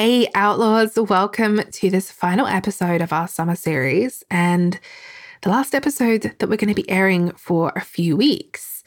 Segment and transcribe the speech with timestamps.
[0.00, 4.78] Hey, Outlaws, welcome to this final episode of our summer series and
[5.42, 8.84] the last episode that we're going to be airing for a few weeks.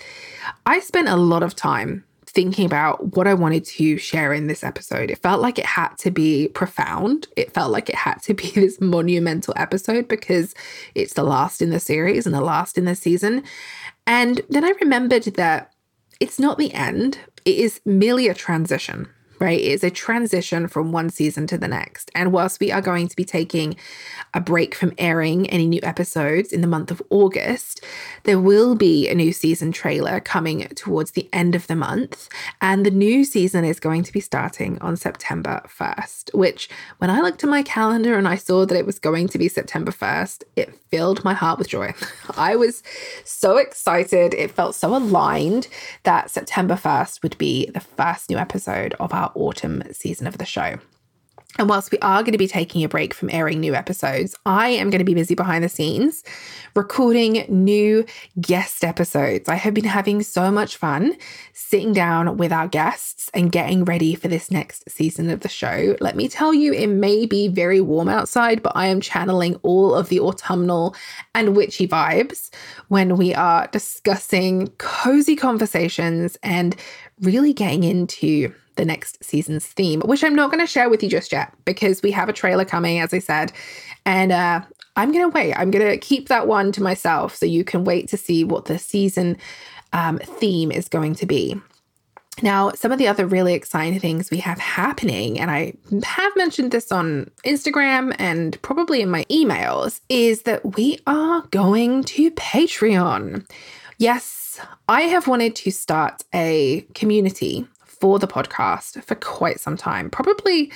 [0.65, 4.63] I spent a lot of time thinking about what I wanted to share in this
[4.63, 5.11] episode.
[5.11, 7.27] It felt like it had to be profound.
[7.35, 10.55] It felt like it had to be this monumental episode because
[10.95, 13.43] it's the last in the series and the last in the season.
[14.07, 15.73] And then I remembered that
[16.21, 19.09] it's not the end, it is merely a transition
[19.41, 19.59] right?
[19.59, 22.11] It's a transition from one season to the next.
[22.13, 23.75] And whilst we are going to be taking
[24.35, 27.83] a break from airing any new episodes in the month of August,
[28.23, 32.29] there will be a new season trailer coming towards the end of the month.
[32.61, 37.19] And the new season is going to be starting on September 1st, which when I
[37.21, 40.43] looked at my calendar and I saw that it was going to be September 1st,
[40.55, 41.93] it filled my heart with joy.
[42.37, 42.83] I was
[43.25, 44.35] so excited.
[44.35, 45.67] It felt so aligned
[46.03, 50.45] that September 1st would be the first new episode of our autumn season of the
[50.45, 50.77] show.
[51.57, 54.69] And whilst we are going to be taking a break from airing new episodes, I
[54.69, 56.23] am going to be busy behind the scenes
[56.75, 58.05] recording new
[58.39, 59.49] guest episodes.
[59.49, 61.17] I have been having so much fun
[61.51, 65.97] sitting down with our guests and getting ready for this next season of the show.
[65.99, 69.93] Let me tell you, it may be very warm outside, but I am channeling all
[69.93, 70.95] of the autumnal
[71.35, 72.49] and witchy vibes
[72.87, 76.77] when we are discussing cozy conversations and
[77.21, 81.09] really getting into the next season's theme, which I'm not going to share with you
[81.09, 83.51] just yet because we have a trailer coming, as I said.
[84.05, 84.61] And uh,
[84.95, 85.53] I'm going to wait.
[85.53, 88.65] I'm going to keep that one to myself so you can wait to see what
[88.65, 89.37] the season
[89.93, 91.59] um, theme is going to be.
[92.41, 96.71] Now, some of the other really exciting things we have happening, and I have mentioned
[96.71, 103.47] this on Instagram and probably in my emails, is that we are going to Patreon.
[103.97, 104.40] Yes,
[104.87, 110.71] I have wanted to start a community for the podcast for quite some time, probably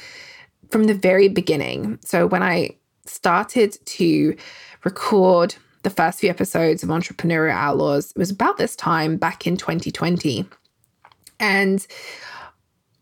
[0.70, 2.00] from the very beginning.
[2.04, 4.36] So when I started to
[4.84, 9.58] record the first few episodes of Entrepreneurial Outlaws, it was about this time back in
[9.58, 10.46] 2020.
[11.40, 11.86] And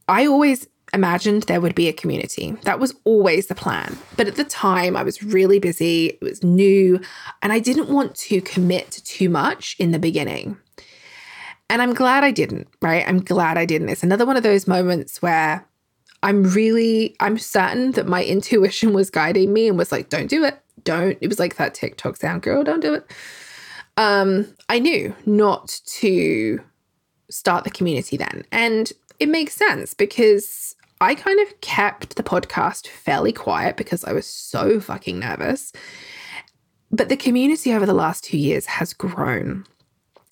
[0.08, 2.52] I always imagined there would be a community.
[2.64, 3.98] That was always the plan.
[4.16, 7.00] But at the time, I was really busy, it was new,
[7.42, 10.58] and I didn't want to commit too much in the beginning.
[11.74, 13.04] And I'm glad I didn't, right?
[13.08, 13.90] I'm glad I didn't.
[13.90, 15.68] It's another one of those moments where
[16.22, 20.44] I'm really, I'm certain that my intuition was guiding me and was like, don't do
[20.44, 20.62] it.
[20.84, 21.18] Don't.
[21.20, 23.12] It was like that TikTok sound, girl, don't do it.
[23.98, 26.62] Um, I knew not to
[27.32, 28.46] start the community then.
[28.52, 34.14] And it makes sense because I kind of kept the podcast fairly quiet because I
[34.14, 35.74] was so fucking nervous.
[36.92, 39.66] But the community over the last two years has grown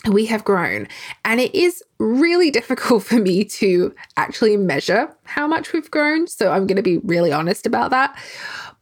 [0.07, 0.87] we have grown.
[1.25, 6.27] And it is really difficult for me to actually measure how much we've grown.
[6.27, 8.17] So I'm going to be really honest about that.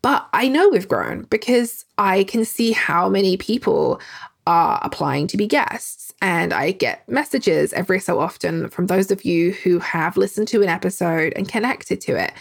[0.02, 4.00] But I know we've grown because I can see how many people
[4.48, 6.14] are applying to be guests.
[6.22, 10.62] And I get messages every so often from those of you who have listened to
[10.62, 12.34] an episode and connected to it.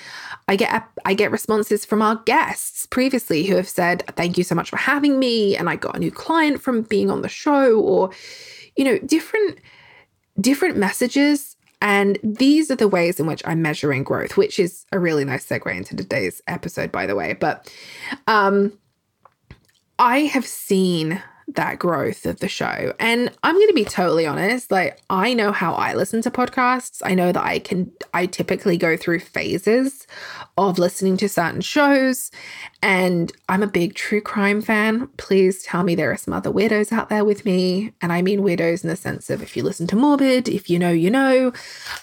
[0.48, 4.54] I get I get responses from our guests previously who have said, "Thank you so
[4.54, 7.78] much for having me," and I got a new client from being on the show,
[7.78, 8.10] or
[8.78, 9.58] you know, different
[10.40, 14.98] different messages and these are the ways in which I'm measuring growth, which is a
[14.98, 17.34] really nice segue into today's episode, by the way.
[17.34, 17.72] But
[18.26, 18.72] um,
[19.98, 21.22] I have seen
[21.54, 22.92] that growth of the show.
[22.98, 27.00] And I'm going to be totally honest, like I know how I listen to podcasts.
[27.04, 30.06] I know that I can I typically go through phases
[30.56, 32.30] of listening to certain shows
[32.82, 35.08] and I'm a big true crime fan.
[35.16, 38.40] Please tell me there are some other weirdos out there with me, and I mean
[38.40, 41.52] weirdos in the sense of if you listen to Morbid, if you know, you know.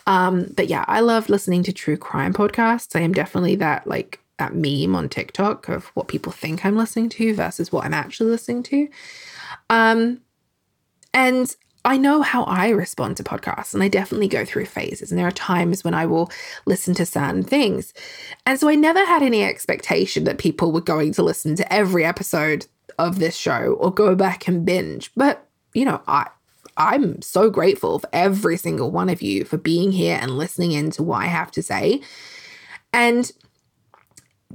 [0.08, 2.96] Um but yeah, I love listening to true crime podcasts.
[2.96, 7.10] I am definitely that like that meme on TikTok of what people think I'm listening
[7.10, 8.90] to versus what I'm actually listening to.
[9.70, 10.22] Um,
[11.14, 11.56] and
[11.86, 15.12] I know how I respond to podcasts, and I definitely go through phases.
[15.12, 16.32] And there are times when I will
[16.66, 17.94] listen to certain things.
[18.46, 22.04] And so I never had any expectation that people were going to listen to every
[22.04, 22.66] episode
[22.98, 25.12] of this show or go back and binge.
[25.16, 26.28] But, you know, I,
[26.78, 30.90] I'm so grateful for every single one of you for being here and listening in
[30.92, 32.02] to what I have to say.
[32.94, 33.32] And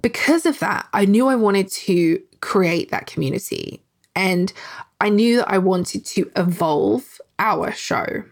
[0.03, 3.83] because of that, I knew I wanted to create that community.
[4.21, 4.53] And
[5.01, 8.23] I knew that I wanted to evolve our show,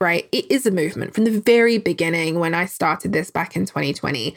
[0.00, 0.28] right?
[0.32, 1.14] It is a movement.
[1.14, 4.34] From the very beginning, when I started this back in 2020,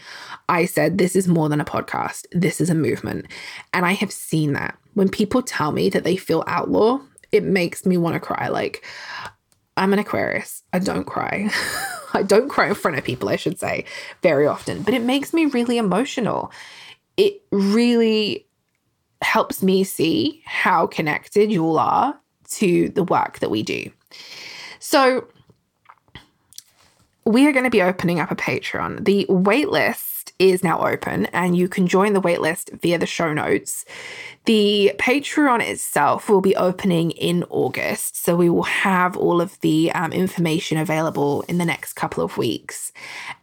[0.47, 3.25] I said, This is more than a podcast, this is a movement.
[3.73, 4.77] And I have seen that.
[4.93, 6.99] When people tell me that they feel outlaw,
[7.31, 8.49] it makes me want to cry.
[8.49, 8.85] Like,
[9.77, 10.61] I'm an Aquarius.
[10.71, 11.49] I don't cry.
[12.13, 13.85] I don't cry in front of people, I should say,
[14.21, 16.51] very often, but it makes me really emotional.
[17.17, 18.45] It really
[19.21, 22.19] helps me see how connected you all are
[22.49, 23.89] to the work that we do.
[24.79, 25.27] So,
[27.25, 29.05] we are going to be opening up a Patreon.
[29.05, 30.10] The waitlist
[30.41, 33.85] is now open and you can join the waitlist via the show notes.
[34.45, 39.91] The Patreon itself will be opening in August, so we will have all of the
[39.91, 42.91] um, information available in the next couple of weeks.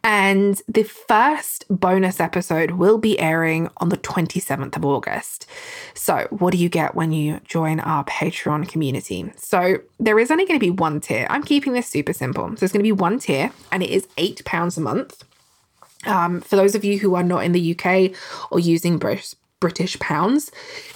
[0.03, 5.45] And the first bonus episode will be airing on the 27th of August.
[5.93, 9.31] So, what do you get when you join our Patreon community?
[9.37, 11.27] So, there is only going to be one tier.
[11.29, 12.49] I'm keeping this super simple.
[12.57, 15.23] So, it's going to be one tier, and it is £8 a month.
[16.05, 18.11] Um, for those of you who are not in the UK
[18.51, 20.51] or using British British pounds,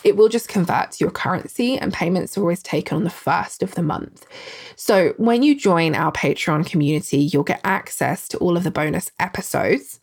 [0.05, 3.61] it will just convert to your currency and payments are always taken on the first
[3.61, 4.25] of the month.
[4.77, 9.11] So when you join our Patreon community, you'll get access to all of the bonus
[9.19, 9.99] episodes.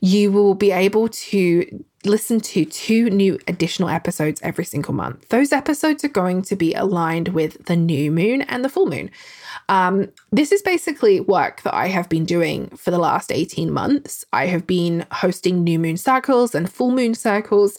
[0.00, 5.28] You will be able to listen to two new additional episodes every single month.
[5.28, 9.10] Those episodes are going to be aligned with the new moon and the full moon.
[9.68, 14.24] Um, this is basically work that I have been doing for the last 18 months.
[14.32, 17.78] I have been hosting new moon circles and full moon circles.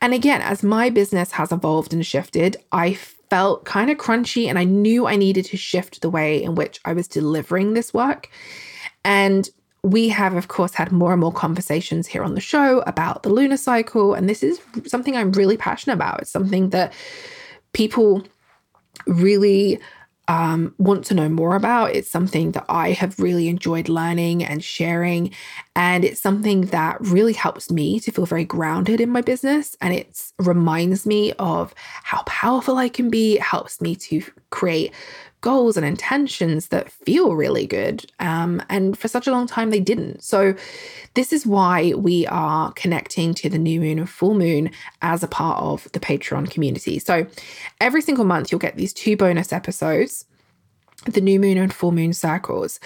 [0.00, 4.58] And again, as my business has evolved and shifted, I felt kind of crunchy and
[4.58, 8.30] I knew I needed to shift the way in which I was delivering this work.
[9.04, 9.48] And
[9.82, 13.28] we have, of course, had more and more conversations here on the show about the
[13.28, 14.14] lunar cycle.
[14.14, 16.20] And this is something I'm really passionate about.
[16.20, 16.92] It's something that
[17.72, 18.24] people
[19.06, 19.78] really
[20.28, 21.94] um, want to know more about.
[21.94, 25.30] It's something that I have really enjoyed learning and sharing.
[25.74, 29.74] And it's something that really helps me to feel very grounded in my business.
[29.80, 33.36] And it reminds me of how powerful I can be.
[33.36, 34.92] It helps me to create
[35.40, 38.04] goals and intentions that feel really good.
[38.18, 40.22] Um, and for such a long time, they didn't.
[40.22, 40.54] So,
[41.14, 44.70] this is why we are connecting to the new moon and full moon
[45.02, 46.98] as a part of the Patreon community.
[46.98, 47.26] So,
[47.80, 50.24] every single month, you'll get these two bonus episodes
[51.04, 52.80] the new moon and full moon cycles.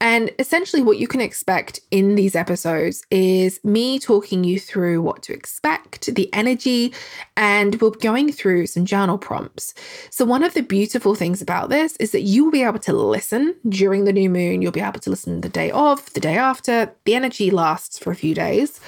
[0.00, 5.22] And essentially, what you can expect in these episodes is me talking you through what
[5.22, 6.92] to expect, the energy,
[7.36, 9.72] and we're going through some journal prompts.
[10.10, 12.92] So, one of the beautiful things about this is that you will be able to
[12.92, 14.60] listen during the new moon.
[14.60, 16.92] You'll be able to listen the day of, the day after.
[17.04, 18.78] The energy lasts for a few days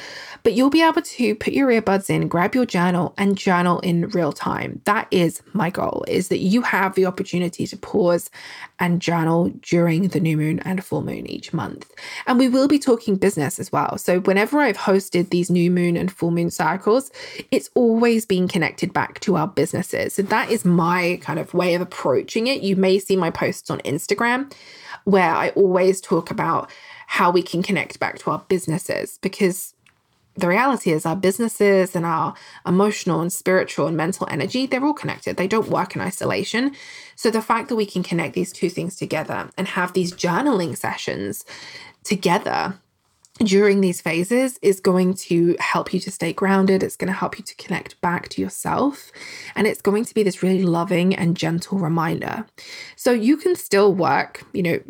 [0.46, 4.08] but you'll be able to put your earbuds in, grab your journal and journal in
[4.10, 4.80] real time.
[4.84, 8.30] That is my goal is that you have the opportunity to pause
[8.78, 11.92] and journal during the new moon and full moon each month.
[12.28, 13.98] And we will be talking business as well.
[13.98, 17.10] So whenever I've hosted these new moon and full moon cycles,
[17.50, 20.14] it's always been connected back to our businesses.
[20.14, 22.62] So that is my kind of way of approaching it.
[22.62, 24.52] You may see my posts on Instagram
[25.02, 26.70] where I always talk about
[27.08, 29.74] how we can connect back to our businesses because
[30.36, 32.34] the reality is our businesses and our
[32.66, 36.74] emotional and spiritual and mental energy they're all connected they don't work in isolation
[37.14, 40.76] so the fact that we can connect these two things together and have these journaling
[40.76, 41.44] sessions
[42.04, 42.78] together
[43.38, 46.82] during these phases is going to help you to stay grounded.
[46.82, 49.10] It's going to help you to connect back to yourself.
[49.54, 52.46] And it's going to be this really loving and gentle reminder.
[52.96, 54.80] So you can still work, you know,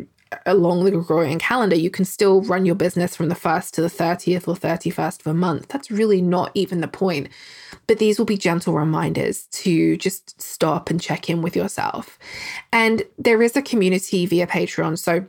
[0.44, 3.88] along the Gregorian calendar, you can still run your business from the 1st to the
[3.88, 5.68] 30th or 31st of a month.
[5.68, 7.28] That's really not even the point.
[7.86, 12.18] But these will be gentle reminders to just stop and check in with yourself.
[12.72, 14.98] And there is a community via Patreon.
[14.98, 15.24] So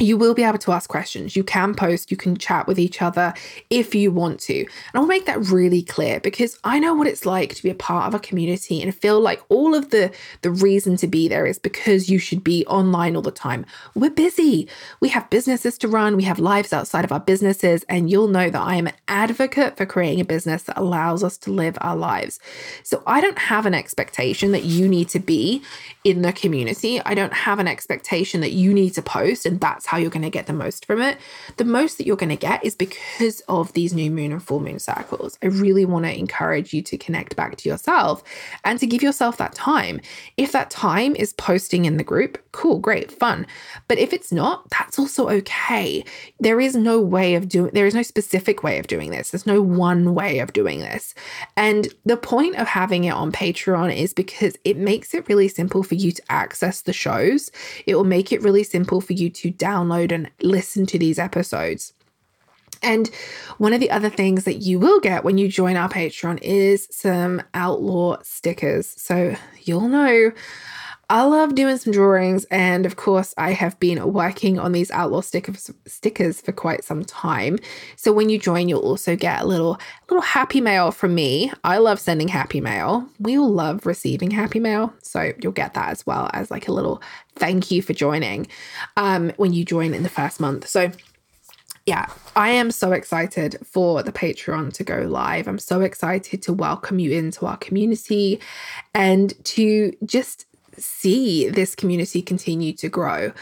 [0.00, 1.36] you will be able to ask questions.
[1.36, 3.34] You can post, you can chat with each other
[3.68, 4.60] if you want to.
[4.60, 7.74] And I'll make that really clear because I know what it's like to be a
[7.74, 10.10] part of a community and feel like all of the
[10.42, 13.66] the reason to be there is because you should be online all the time.
[13.94, 14.68] We're busy.
[15.00, 18.50] We have businesses to run, we have lives outside of our businesses, and you'll know
[18.50, 21.96] that I am an advocate for creating a business that allows us to live our
[21.96, 22.40] lives.
[22.82, 25.62] So I don't have an expectation that you need to be
[26.04, 27.00] in the community.
[27.04, 30.22] I don't have an expectation that you need to post and that's how you're going
[30.22, 31.18] to get the most from it.
[31.56, 34.60] The most that you're going to get is because of these new moon and full
[34.60, 35.36] moon cycles.
[35.42, 38.22] I really want to encourage you to connect back to yourself
[38.62, 40.00] and to give yourself that time.
[40.36, 43.48] If that time is posting in the group, cool, great, fun.
[43.88, 46.04] But if it's not, that's also okay.
[46.38, 49.30] There is no way of doing there is no specific way of doing this.
[49.30, 51.14] There's no one way of doing this.
[51.56, 55.82] And the point of having it on Patreon is because it makes it really simple
[55.82, 57.50] for you to access the shows.
[57.86, 61.18] It will make it really simple for you to download download and listen to these
[61.18, 61.92] episodes.
[62.82, 63.08] And
[63.58, 66.88] one of the other things that you will get when you join our Patreon is
[66.90, 68.86] some outlaw stickers.
[68.86, 70.32] So you'll know
[71.10, 75.22] I love doing some drawings, and of course, I have been working on these outlaw
[75.22, 77.58] stickers stickers for quite some time.
[77.96, 81.50] So when you join, you'll also get a little little happy mail from me.
[81.64, 83.08] I love sending happy mail.
[83.18, 86.72] We all love receiving happy mail, so you'll get that as well as like a
[86.72, 87.02] little
[87.34, 88.46] thank you for joining
[88.96, 90.68] um, when you join in the first month.
[90.68, 90.92] So
[91.86, 95.48] yeah, I am so excited for the Patreon to go live.
[95.48, 98.38] I'm so excited to welcome you into our community
[98.94, 100.46] and to just
[100.82, 103.32] see this community continue to grow.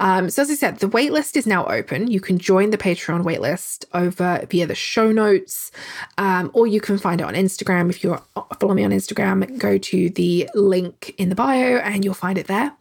[0.00, 2.10] Um, so, as I said, the waitlist is now open.
[2.10, 5.70] You can join the Patreon waitlist over via the show notes,
[6.18, 7.90] um, or you can find it on Instagram.
[7.90, 8.18] If you
[8.60, 12.46] follow me on Instagram, go to the link in the bio and you'll find it
[12.46, 12.72] there.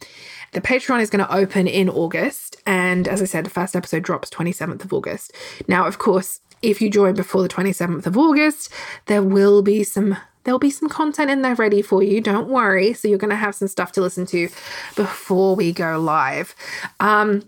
[0.53, 2.57] The Patreon is going to open in August.
[2.65, 5.33] And as I said, the first episode drops 27th of August.
[5.67, 8.71] Now, of course, if you join before the 27th of August,
[9.07, 12.21] there will be some there'll be some content in there ready for you.
[12.21, 12.93] Don't worry.
[12.93, 14.49] So you're going to have some stuff to listen to
[14.95, 16.55] before we go live.
[16.99, 17.43] Um,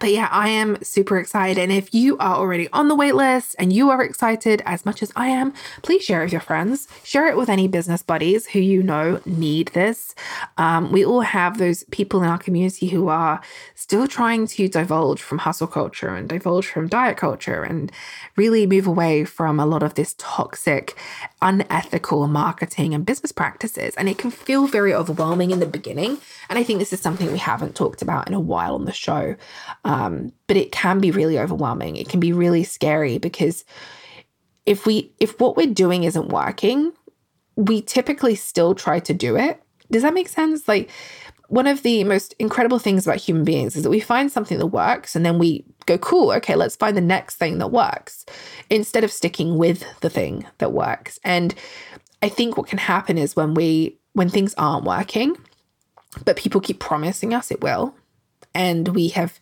[0.00, 1.58] but yeah, I am super excited.
[1.58, 5.12] And if you are already on the waitlist and you are excited as much as
[5.16, 5.52] I am,
[5.82, 6.88] please share it with your friends.
[7.04, 10.14] Share it with any business buddies who you know need this.
[10.56, 13.40] Um, we all have those people in our community who are
[13.74, 17.92] still trying to divulge from hustle culture and divulge from diet culture and
[18.36, 20.96] really move away from a lot of this toxic,
[21.42, 23.94] unethical marketing and business practices.
[23.96, 26.18] And it can feel very overwhelming in the beginning.
[26.48, 28.92] And I think this is something we haven't talked about in a while on the
[28.92, 29.36] show.
[29.84, 31.96] Um, but it can be really overwhelming.
[31.96, 33.64] It can be really scary because
[34.64, 36.92] if we if what we're doing isn't working,
[37.56, 39.60] we typically still try to do it.
[39.90, 40.68] Does that make sense?
[40.68, 40.88] Like
[41.48, 44.66] one of the most incredible things about human beings is that we find something that
[44.66, 48.24] works and then we go, cool, okay, let's find the next thing that works
[48.70, 51.18] instead of sticking with the thing that works.
[51.24, 51.54] And
[52.22, 55.36] I think what can happen is when we, when things aren't working,
[56.24, 57.94] but people keep promising us it will,
[58.54, 59.38] and we have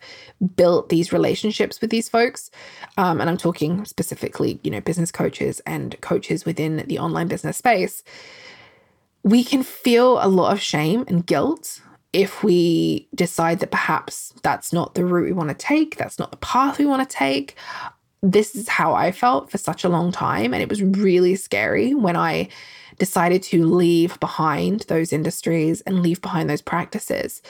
[0.55, 2.49] built these relationships with these folks
[2.97, 7.57] um, and i'm talking specifically you know business coaches and coaches within the online business
[7.57, 8.03] space
[9.23, 11.81] we can feel a lot of shame and guilt
[12.13, 16.31] if we decide that perhaps that's not the route we want to take that's not
[16.31, 17.55] the path we want to take
[18.21, 21.93] this is how i felt for such a long time and it was really scary
[21.93, 22.47] when i
[22.99, 27.41] decided to leave behind those industries and leave behind those practices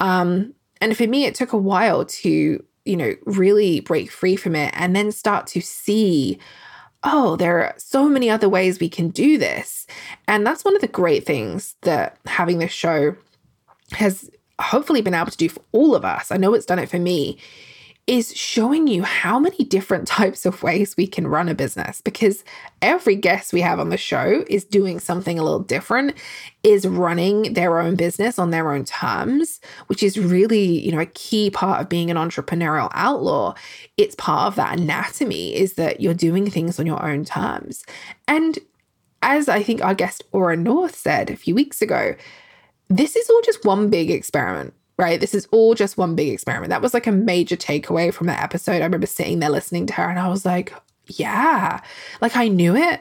[0.00, 4.54] um, and for me, it took a while to, you know, really break free from
[4.54, 6.38] it and then start to see,
[7.04, 9.86] oh, there are so many other ways we can do this.
[10.26, 13.16] And that's one of the great things that having this show
[13.92, 14.30] has
[14.60, 16.30] hopefully been able to do for all of us.
[16.30, 17.38] I know it's done it for me
[18.08, 22.42] is showing you how many different types of ways we can run a business because
[22.80, 26.14] every guest we have on the show is doing something a little different
[26.62, 31.06] is running their own business on their own terms which is really you know a
[31.06, 33.54] key part of being an entrepreneurial outlaw
[33.98, 37.84] it's part of that anatomy is that you're doing things on your own terms
[38.26, 38.58] and
[39.22, 42.14] as i think our guest aura north said a few weeks ago
[42.88, 45.20] this is all just one big experiment right?
[45.20, 46.70] This is all just one big experiment.
[46.70, 48.82] That was like a major takeaway from that episode.
[48.82, 50.74] I remember sitting there listening to her and I was like,
[51.06, 51.80] yeah,
[52.20, 53.00] like I knew it,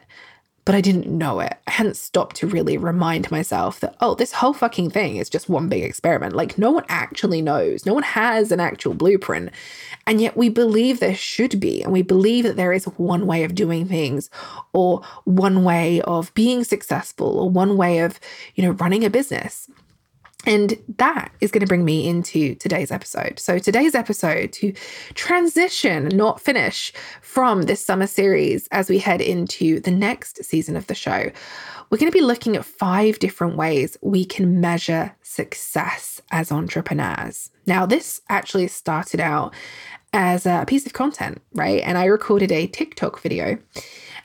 [0.67, 1.53] but I didn't know it.
[1.65, 5.47] I hadn't stopped to really remind myself that, oh, this whole fucking thing is just
[5.47, 6.35] one big experiment.
[6.35, 9.51] Like no one actually knows, no one has an actual blueprint.
[10.05, 13.45] And yet we believe there should be, and we believe that there is one way
[13.45, 14.29] of doing things
[14.73, 18.19] or one way of being successful or one way of,
[18.55, 19.69] you know, running a business.
[20.45, 23.39] And that is going to bring me into today's episode.
[23.39, 24.71] So, today's episode to
[25.13, 30.87] transition, not finish, from this summer series as we head into the next season of
[30.87, 31.31] the show,
[31.89, 37.49] we're going to be looking at five different ways we can measure success as entrepreneurs.
[37.65, 39.53] Now, this actually started out
[40.13, 41.81] as a piece of content, right?
[41.83, 43.57] And I recorded a TikTok video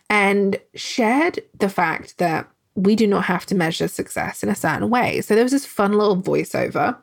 [0.08, 4.88] and shared the fact that we do not have to measure success in a certain
[4.88, 5.20] way.
[5.20, 6.96] So there was this fun little voiceover.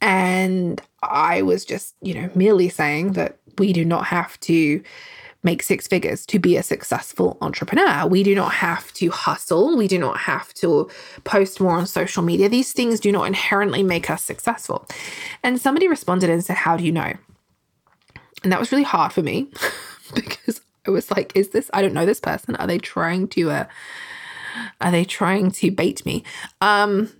[0.00, 4.82] And I was just, you know, merely saying that we do not have to
[5.42, 8.06] make six figures to be a successful entrepreneur.
[8.06, 9.76] We do not have to hustle.
[9.76, 10.90] We do not have to
[11.24, 12.48] post more on social media.
[12.48, 14.86] These things do not inherently make us successful.
[15.42, 17.12] And somebody responded and said, How do you know?
[18.42, 19.50] And that was really hard for me
[20.14, 22.56] because I was like, Is this, I don't know this person.
[22.56, 23.64] Are they trying to, uh,
[24.80, 26.24] are they trying to bait me?
[26.60, 27.10] Um,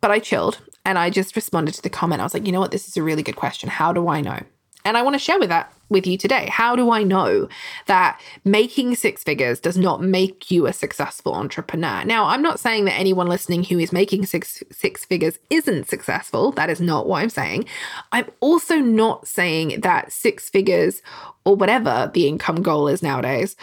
[0.00, 2.20] but I chilled and I just responded to the comment.
[2.20, 2.70] I was like, you know what?
[2.70, 3.68] This is a really good question.
[3.68, 4.40] How do I know?
[4.84, 6.48] And I want to share with that with you today.
[6.50, 7.48] How do I know
[7.86, 12.04] that making six figures does not make you a successful entrepreneur?
[12.04, 16.52] Now, I'm not saying that anyone listening who is making six six figures isn't successful.
[16.52, 17.64] That is not what I'm saying.
[18.12, 21.02] I'm also not saying that six figures
[21.44, 23.56] or whatever the income goal is nowadays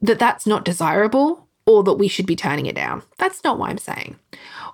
[0.00, 3.02] that that's not desirable or that we should be turning it down.
[3.18, 4.16] That's not what I'm saying.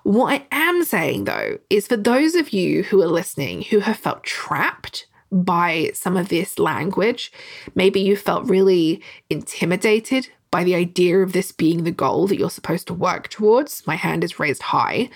[0.03, 3.97] What I am saying though is for those of you who are listening who have
[3.97, 7.31] felt trapped by some of this language.
[7.73, 12.49] Maybe you felt really intimidated by the idea of this being the goal that you're
[12.49, 13.85] supposed to work towards.
[13.85, 15.09] My hand is raised high.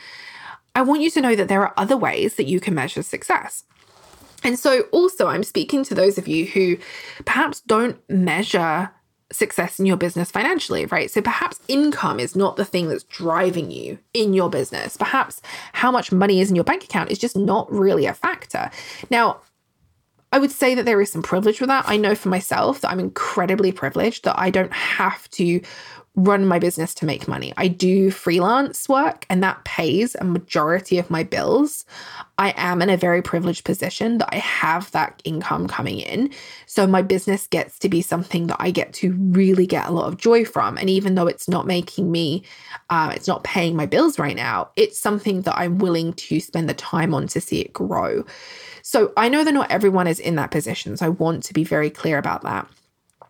[0.76, 3.64] I want you to know that there are other ways that you can measure success.
[4.44, 6.78] And so, also, I'm speaking to those of you who
[7.26, 8.92] perhaps don't measure
[9.32, 11.12] success in your business financially, right?
[11.12, 14.98] So perhaps income is not the thing that's driving you in your business.
[14.98, 15.42] Perhaps
[15.74, 18.72] how much money is in your bank account is just not really a factor.
[19.10, 19.42] Now,
[20.32, 21.86] I would say that there is some privilege with that.
[21.88, 25.62] I know for myself that I'm incredibly privileged that I don't have to
[26.16, 27.54] run my business to make money.
[27.56, 31.86] I do freelance work and that pays a majority of my bills.
[32.38, 36.32] I am in a very privileged position that I have that income coming in.
[36.66, 40.08] So my business gets to be something that I get to really get a lot
[40.08, 40.78] of joy from.
[40.78, 42.44] And even though it's not making me,
[42.90, 46.68] uh, it's not paying my bills right now, it's something that I'm willing to spend
[46.68, 48.26] the time on to see it grow.
[48.82, 50.98] So I know that not everyone is in that position.
[50.98, 52.68] So I want to be very clear about that.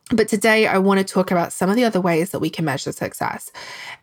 [0.09, 2.65] But today, I want to talk about some of the other ways that we can
[2.65, 3.51] measure success.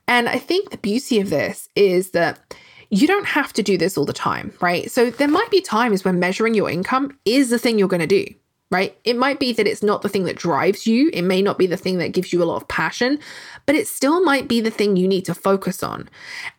[0.07, 2.57] And I think the beauty of this is that
[2.91, 4.91] you don't have to do this all the time, right?
[4.91, 8.07] So there might be times when measuring your income is the thing you're going to
[8.07, 8.27] do
[8.71, 8.99] right?
[9.05, 11.09] It might be that it's not the thing that drives you.
[11.13, 13.21] It may not be the thing that gives you a lot of passion,
[13.65, 16.09] but it still might be the thing you need to focus on.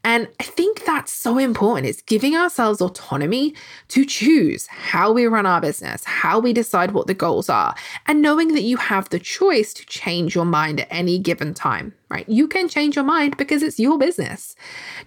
[0.06, 1.88] And I think that's so important.
[1.88, 3.54] It's giving ourselves autonomy
[3.90, 8.22] to choose how we run our business, how we decide what the goals are, and
[8.22, 12.28] knowing that you have the choice to change your mind at any given time, right?
[12.30, 14.56] You can change your mind because it's your business.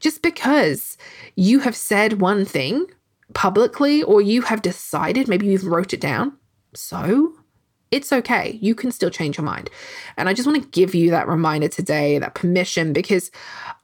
[0.01, 0.99] Just because
[1.35, 2.87] you have said one thing
[3.33, 6.37] publicly or you have decided, maybe you've wrote it down,
[6.75, 7.35] so
[7.91, 8.59] it's okay.
[8.61, 9.69] You can still change your mind.
[10.17, 13.31] And I just want to give you that reminder today, that permission, because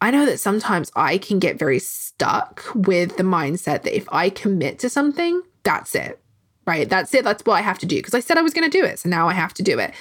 [0.00, 4.30] I know that sometimes I can get very stuck with the mindset that if I
[4.30, 6.20] commit to something, that's it,
[6.66, 6.88] right?
[6.88, 7.24] That's it.
[7.24, 9.00] That's what I have to do because I said I was going to do it.
[9.00, 9.92] So now I have to do it.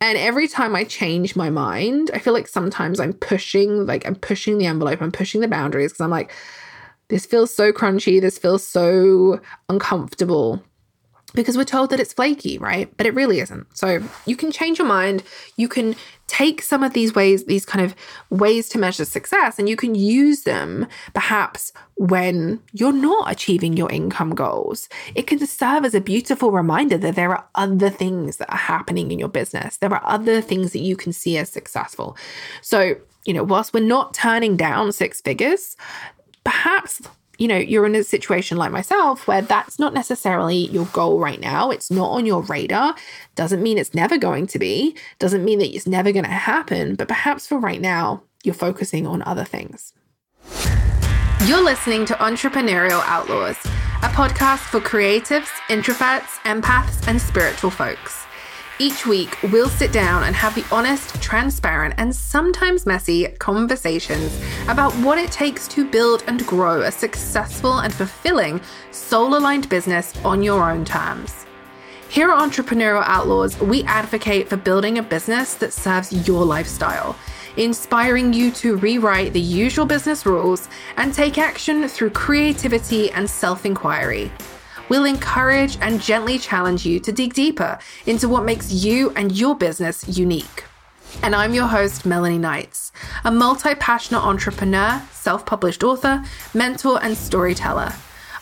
[0.00, 4.14] And every time I change my mind, I feel like sometimes I'm pushing, like I'm
[4.14, 6.32] pushing the envelope, I'm pushing the boundaries because I'm like,
[7.08, 10.62] this feels so crunchy, this feels so uncomfortable
[11.38, 12.92] because we're told that it's flaky, right?
[12.96, 13.64] But it really isn't.
[13.72, 15.22] So you can change your mind.
[15.56, 15.94] You can
[16.26, 17.94] take some of these ways, these kind of
[18.28, 23.88] ways to measure success, and you can use them perhaps when you're not achieving your
[23.88, 24.88] income goals.
[25.14, 29.12] It can serve as a beautiful reminder that there are other things that are happening
[29.12, 29.76] in your business.
[29.76, 32.16] There are other things that you can see as successful.
[32.62, 35.76] So, you know, whilst we're not turning down six figures,
[36.42, 37.00] perhaps
[37.38, 41.40] you know, you're in a situation like myself where that's not necessarily your goal right
[41.40, 41.70] now.
[41.70, 42.96] It's not on your radar.
[43.36, 46.96] Doesn't mean it's never going to be, doesn't mean that it's never going to happen.
[46.96, 49.92] But perhaps for right now, you're focusing on other things.
[51.46, 53.56] You're listening to Entrepreneurial Outlaws,
[54.02, 58.27] a podcast for creatives, introverts, empaths, and spiritual folks.
[58.80, 64.92] Each week, we'll sit down and have the honest, transparent, and sometimes messy conversations about
[64.98, 68.60] what it takes to build and grow a successful and fulfilling
[68.92, 71.44] soul aligned business on your own terms.
[72.08, 77.16] Here at Entrepreneurial Outlaws, we advocate for building a business that serves your lifestyle,
[77.56, 83.66] inspiring you to rewrite the usual business rules and take action through creativity and self
[83.66, 84.30] inquiry.
[84.88, 89.54] We'll encourage and gently challenge you to dig deeper into what makes you and your
[89.54, 90.64] business unique.
[91.22, 92.92] And I'm your host, Melanie Knights,
[93.24, 96.24] a multi passionate entrepreneur, self published author,
[96.54, 97.92] mentor, and storyteller.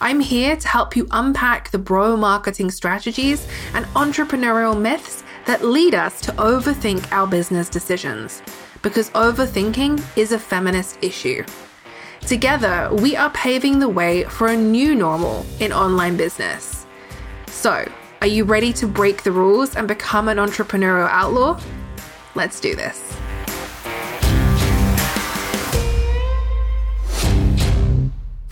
[0.01, 5.95] I'm here to help you unpack the bro marketing strategies and entrepreneurial myths that lead
[5.95, 8.43] us to overthink our business decisions.
[8.83, 11.45] Because overthinking is a feminist issue.
[12.27, 16.85] Together, we are paving the way for a new normal in online business.
[17.47, 17.89] So,
[18.21, 21.61] are you ready to break the rules and become an entrepreneurial outlaw?
[22.35, 23.17] Let's do this.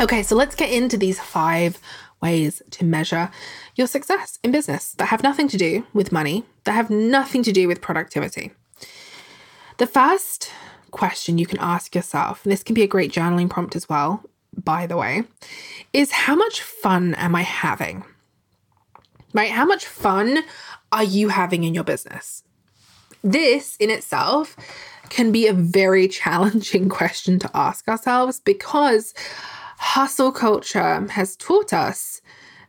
[0.01, 1.81] Okay, so let's get into these five
[2.23, 3.29] ways to measure
[3.75, 7.51] your success in business that have nothing to do with money, that have nothing to
[7.51, 8.53] do with productivity.
[9.79, 10.53] The first
[10.94, 14.22] question you can ask yourself, and this can be a great journaling prompt as well,
[14.57, 15.24] by the way,
[15.92, 18.04] is how much fun am I having?
[19.35, 19.50] right?
[19.50, 20.44] How much fun
[20.92, 22.42] are you having in your business?
[23.22, 24.57] This in itself
[25.11, 29.12] can be a very challenging question to ask ourselves because
[29.76, 32.22] hustle culture has taught us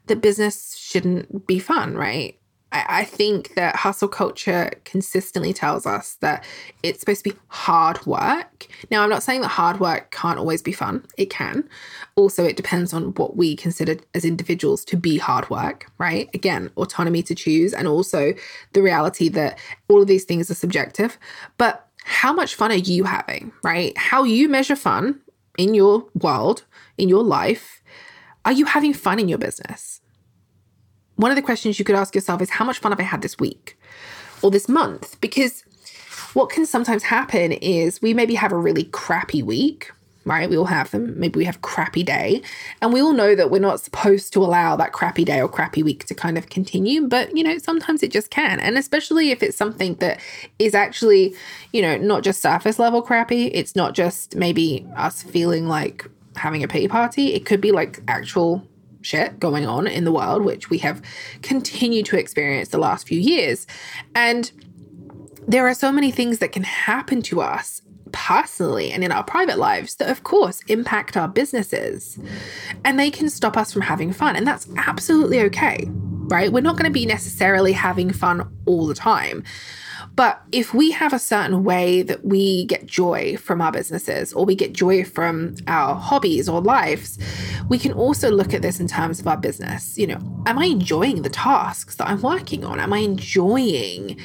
[0.08, 2.38] that business shouldn't be fun, right?
[2.76, 6.44] I, I think that hustle culture consistently tells us that
[6.84, 8.68] it's supposed to be hard work.
[8.92, 11.68] Now, I'm not saying that hard work can't always be fun, it can.
[12.16, 16.30] Also, it depends on what we consider as individuals to be hard work, right?
[16.34, 18.34] Again, autonomy to choose, and also
[18.74, 19.58] the reality that
[19.88, 21.18] all of these things are subjective.
[21.58, 23.98] But how much fun are you having, right?
[23.98, 25.22] How you measure fun
[25.58, 26.66] in your world,
[26.98, 27.82] in your life.
[28.44, 30.02] Are you having fun in your business?
[31.16, 33.22] One of the questions you could ask yourself is how much fun have I had
[33.22, 33.78] this week
[34.42, 35.20] or this month?
[35.22, 35.64] Because
[36.34, 39.92] what can sometimes happen is we maybe have a really crappy week,
[40.26, 40.50] right?
[40.50, 41.18] We all have them.
[41.18, 42.42] Maybe we have crappy day.
[42.82, 45.84] And we all know that we're not supposed to allow that crappy day or crappy
[45.84, 48.60] week to kind of continue, but you know, sometimes it just can.
[48.60, 50.20] And especially if it's something that
[50.60, 51.34] is actually,
[51.72, 56.64] you know, not just surface level crappy, it's not just maybe us feeling like having
[56.64, 57.34] a pity party.
[57.34, 58.68] It could be like actual
[59.06, 61.02] shit going on in the world, which we have
[61.42, 63.68] continued to experience the last few years.
[64.14, 64.52] And
[65.48, 69.60] there are so many things that can happen to us personally and in our private
[69.60, 72.18] lives that, of course, impact our businesses.
[72.84, 74.36] And they can stop us from having fun.
[74.36, 75.90] And that's absolutely okay,
[76.30, 76.52] right?
[76.52, 79.44] We're not going to be necessarily having fun all the time.
[80.16, 84.46] But if we have a certain way that we get joy from our businesses or
[84.46, 87.20] we get joy from our hobbies or lives,
[87.68, 89.98] we can also look at this in terms of our business.
[89.98, 92.80] You know, am I enjoying the tasks that I'm working on?
[92.80, 94.18] Am I enjoying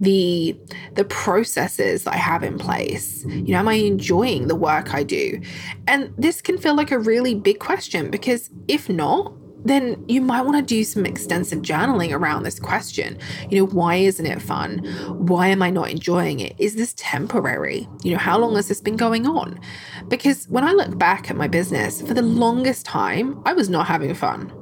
[0.00, 0.58] the
[0.94, 3.24] the processes that I have in place?
[3.26, 5.40] You know, am I enjoying the work I do?
[5.86, 9.32] And this can feel like a really big question because if not,
[9.68, 13.18] then you might want to do some extensive journaling around this question.
[13.50, 14.78] You know, why isn't it fun?
[15.26, 16.54] Why am I not enjoying it?
[16.58, 17.88] Is this temporary?
[18.02, 19.60] You know, how long has this been going on?
[20.08, 23.86] Because when I look back at my business, for the longest time, I was not
[23.86, 24.52] having fun.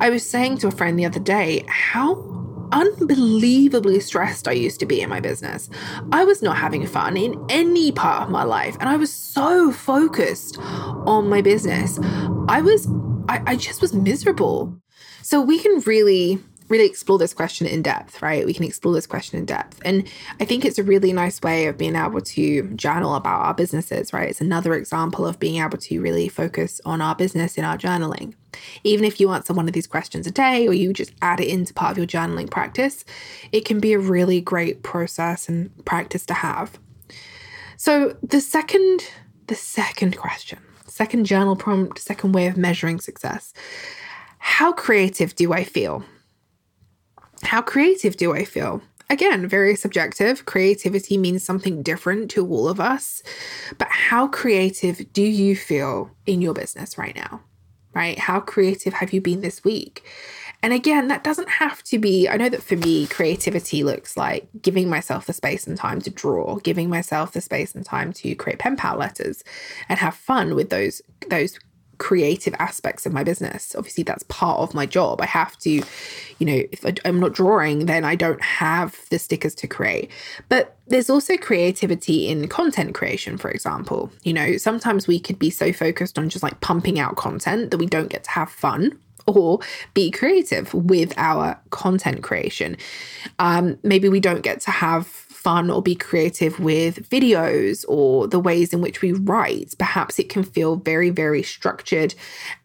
[0.00, 2.39] I was saying to a friend the other day how
[2.72, 5.68] unbelievably stressed I used to be in my business.
[6.12, 9.72] I was not having fun in any part of my life, and I was so
[9.72, 11.98] focused on my business.
[12.48, 12.88] I was
[13.28, 14.76] I, I just was miserable.
[15.22, 18.46] So we can really really explore this question in depth, right?
[18.46, 19.80] We can explore this question in depth.
[19.84, 23.54] And I think it's a really nice way of being able to journal about our
[23.54, 24.28] businesses, right?
[24.28, 28.34] It's another example of being able to really focus on our business in our journaling.
[28.84, 31.48] Even if you answer one of these questions a day or you just add it
[31.48, 33.04] into part of your journaling practice,
[33.52, 36.78] it can be a really great process and practice to have.
[37.76, 39.04] So the second
[39.46, 40.60] the second question
[41.00, 43.54] second journal prompt, second way of measuring success.
[44.38, 46.04] How creative do I feel?
[47.42, 48.82] How creative do I feel?
[49.08, 50.44] Again, very subjective.
[50.44, 53.22] Creativity means something different to all of us.
[53.78, 57.40] But how creative do you feel in your business right now?
[57.92, 58.18] Right?
[58.18, 60.04] How creative have you been this week?
[60.62, 64.46] And again, that doesn't have to be, I know that for me, creativity looks like
[64.60, 68.34] giving myself the space and time to draw, giving myself the space and time to
[68.34, 69.42] create pen pal letters
[69.88, 71.58] and have fun with those, those
[72.00, 73.76] creative aspects of my business.
[73.76, 75.20] Obviously, that's part of my job.
[75.20, 79.54] I have to, you know, if I'm not drawing, then I don't have the stickers
[79.56, 80.10] to create.
[80.48, 84.10] But there's also creativity in content creation, for example.
[84.24, 87.78] You know, sometimes we could be so focused on just like pumping out content that
[87.78, 89.60] we don't get to have fun or
[89.92, 92.76] be creative with our content creation.
[93.38, 95.06] Um, maybe we don't get to have
[95.40, 99.74] fun or be creative with videos or the ways in which we write.
[99.78, 102.14] Perhaps it can feel very, very structured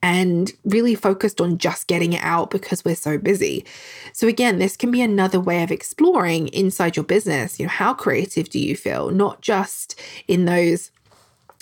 [0.03, 3.63] and really focused on just getting it out because we're so busy.
[4.11, 7.59] So, again, this can be another way of exploring inside your business.
[7.59, 9.09] You know, how creative do you feel?
[9.09, 10.91] Not just in those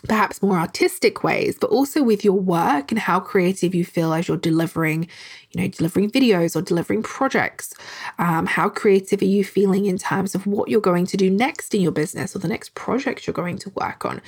[0.07, 4.27] perhaps more artistic ways, but also with your work and how creative you feel as
[4.27, 5.07] you're delivering,
[5.51, 7.73] you know, delivering videos or delivering projects.
[8.19, 11.73] Um, how creative are you feeling in terms of what you're going to do next
[11.73, 14.21] in your business or the next project you're going to work on?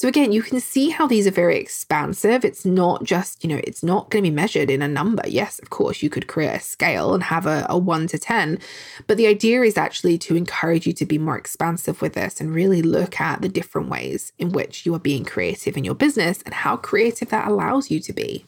[0.00, 2.42] So again, you can see how these are very expansive.
[2.42, 5.22] It's not just, you know, it's not going to be measured in a number.
[5.28, 8.60] Yes, of course, you could create a scale and have a, a one to 10,
[9.06, 12.54] but the idea is actually to encourage you to be more expansive with this and
[12.54, 16.40] really look at the different ways in which you are being creative in your business
[16.46, 18.46] and how creative that allows you to be.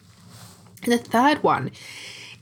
[0.85, 1.71] And the third one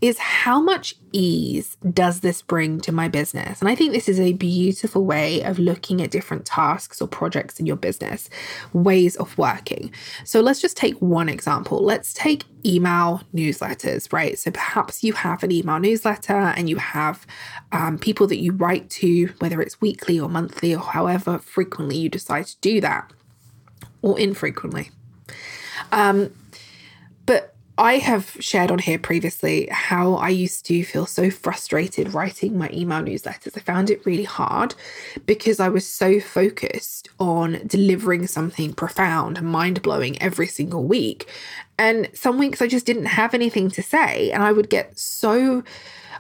[0.01, 3.61] is how much ease does this bring to my business?
[3.61, 7.61] And I think this is a beautiful way of looking at different tasks or projects
[7.61, 8.31] in your business,
[8.73, 9.93] ways of working.
[10.25, 11.83] So let's just take one example.
[11.83, 14.39] Let's take email newsletters, right?
[14.39, 17.27] So perhaps you have an email newsletter and you have
[17.73, 22.09] um, people that you write to, whether it's weekly or monthly or however frequently you
[22.09, 23.13] decide to do that,
[24.03, 24.91] or infrequently.
[25.93, 26.33] Um,
[27.81, 32.69] I have shared on here previously how I used to feel so frustrated writing my
[32.75, 33.57] email newsletters.
[33.57, 34.75] I found it really hard
[35.25, 41.27] because I was so focused on delivering something profound and mind blowing every single week.
[41.79, 45.65] And some weeks I just didn't have anything to say, and I would get so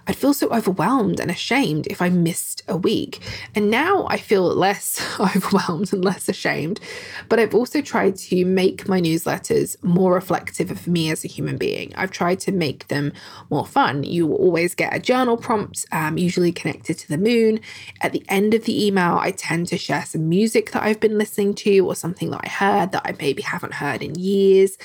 [0.06, 3.20] I'd feel so overwhelmed and ashamed if I missed a week.
[3.54, 6.80] And now I feel less overwhelmed and less ashamed.
[7.28, 11.56] But I've also tried to make my newsletters more reflective of me as a human
[11.56, 11.92] being.
[11.94, 13.12] I've tried to make them
[13.50, 14.02] more fun.
[14.02, 17.60] You always get a journal prompt, um, usually connected to the moon.
[18.00, 21.18] At the end of the email, I tend to share some music that I've been
[21.18, 24.76] listening to or something that I heard that I maybe haven't heard in years.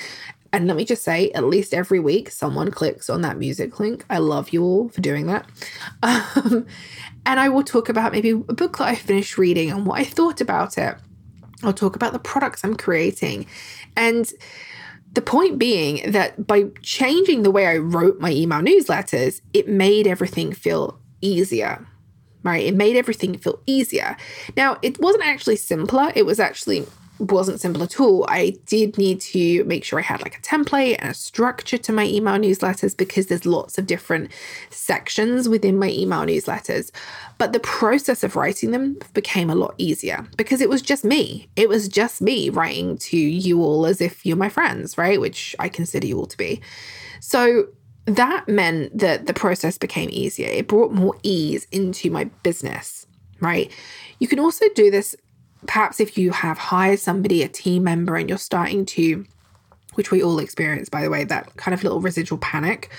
[0.56, 4.06] And let me just say, at least every week, someone clicks on that music link.
[4.10, 5.50] I love you all for doing that.
[6.02, 6.66] Um,
[7.26, 10.04] and I will talk about maybe a book that I finished reading and what I
[10.04, 10.96] thought about it.
[11.64, 13.48] I'll talk about the products I'm creating.
[13.98, 14.32] And
[15.12, 20.08] the point being that by changing the way I wrote my email newsletters, it made
[20.08, 21.86] everything feel easier.
[22.44, 22.64] Right?
[22.64, 24.16] It made everything feel easier.
[24.56, 26.86] Now, it wasn't actually simpler, it was actually
[27.20, 28.26] wasn't simple at all.
[28.28, 31.94] I did need to make sure I had like a template and a structure to
[31.94, 34.32] my email newsletters because there's lots of different
[34.70, 36.92] sections within my email newsletters.
[37.38, 41.48] But the process of writing them became a lot easier because it was just me.
[41.56, 45.20] It was just me writing to you all as if you're my friends, right?
[45.20, 46.62] Which I consider you all to be.
[47.20, 47.68] So
[48.06, 50.50] that meant that the process became easier.
[50.50, 53.08] It brought more ease into my business,
[53.40, 53.72] right?
[54.20, 55.16] You can also do this
[55.68, 59.26] perhaps if you have hired somebody, a team member, and you're starting to,
[59.96, 62.90] which we all experience, by the way, that kind of little residual panic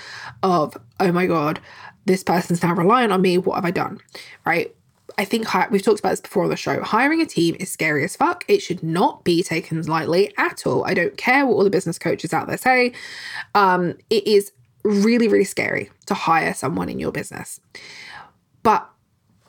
[0.43, 1.59] of, oh my God,
[2.05, 3.37] this person's now reliant on me.
[3.37, 3.99] What have I done?
[4.45, 4.73] Right.
[5.17, 6.81] I think we've talked about this before on the show.
[6.83, 8.45] Hiring a team is scary as fuck.
[8.47, 10.85] It should not be taken lightly at all.
[10.85, 12.93] I don't care what all the business coaches out there say.
[13.55, 14.51] Um, it is
[14.83, 17.59] really, really scary to hire someone in your business.
[18.63, 18.87] But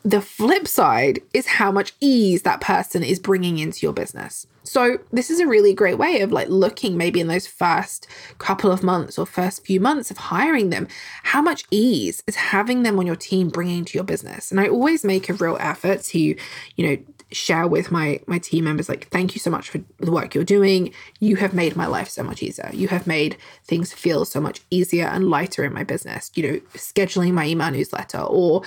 [0.09, 4.47] the flip side is how much ease that person is bringing into your business.
[4.63, 8.07] So, this is a really great way of like looking maybe in those first
[8.39, 10.89] couple of months or first few months of hiring them,
[11.25, 14.51] how much ease is having them on your team bringing to your business.
[14.51, 16.37] And I always make a real effort to, you
[16.79, 16.97] know,
[17.31, 20.43] share with my my team members like thank you so much for the work you're
[20.43, 20.91] doing
[21.21, 24.63] you have made my life so much easier you have made things feel so much
[24.71, 28.63] easier and lighter in my business you know scheduling my email newsletter or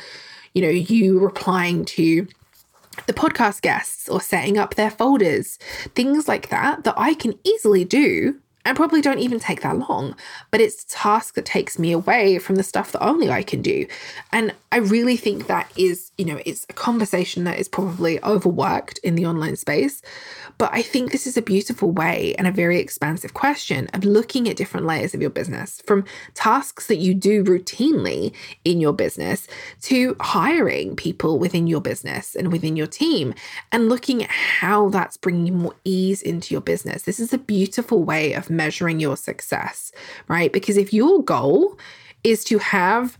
[0.53, 2.27] you know, you replying to
[3.07, 5.57] the podcast guests or setting up their folders,
[5.95, 10.15] things like that, that I can easily do and probably don't even take that long.
[10.51, 13.61] But it's a task that takes me away from the stuff that only I can
[13.61, 13.87] do.
[14.31, 18.99] And I really think that is, you know, it's a conversation that is probably overworked
[18.99, 20.01] in the online space.
[20.57, 24.47] But I think this is a beautiful way and a very expansive question of looking
[24.47, 29.47] at different layers of your business from tasks that you do routinely in your business
[29.81, 33.33] to hiring people within your business and within your team
[33.71, 37.03] and looking at how that's bringing more ease into your business.
[37.03, 39.91] This is a beautiful way of measuring your success,
[40.27, 40.51] right?
[40.51, 41.79] Because if your goal
[42.23, 43.17] is to have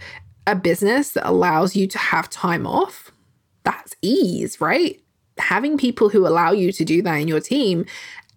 [0.47, 3.11] a business that allows you to have time off,
[3.63, 5.01] that's ease, right?
[5.37, 7.85] Having people who allow you to do that in your team,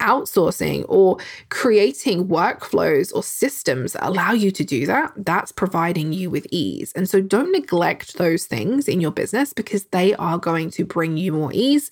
[0.00, 1.18] outsourcing or
[1.50, 6.92] creating workflows or systems that allow you to do that, that's providing you with ease.
[6.92, 11.16] And so don't neglect those things in your business because they are going to bring
[11.16, 11.90] you more ease.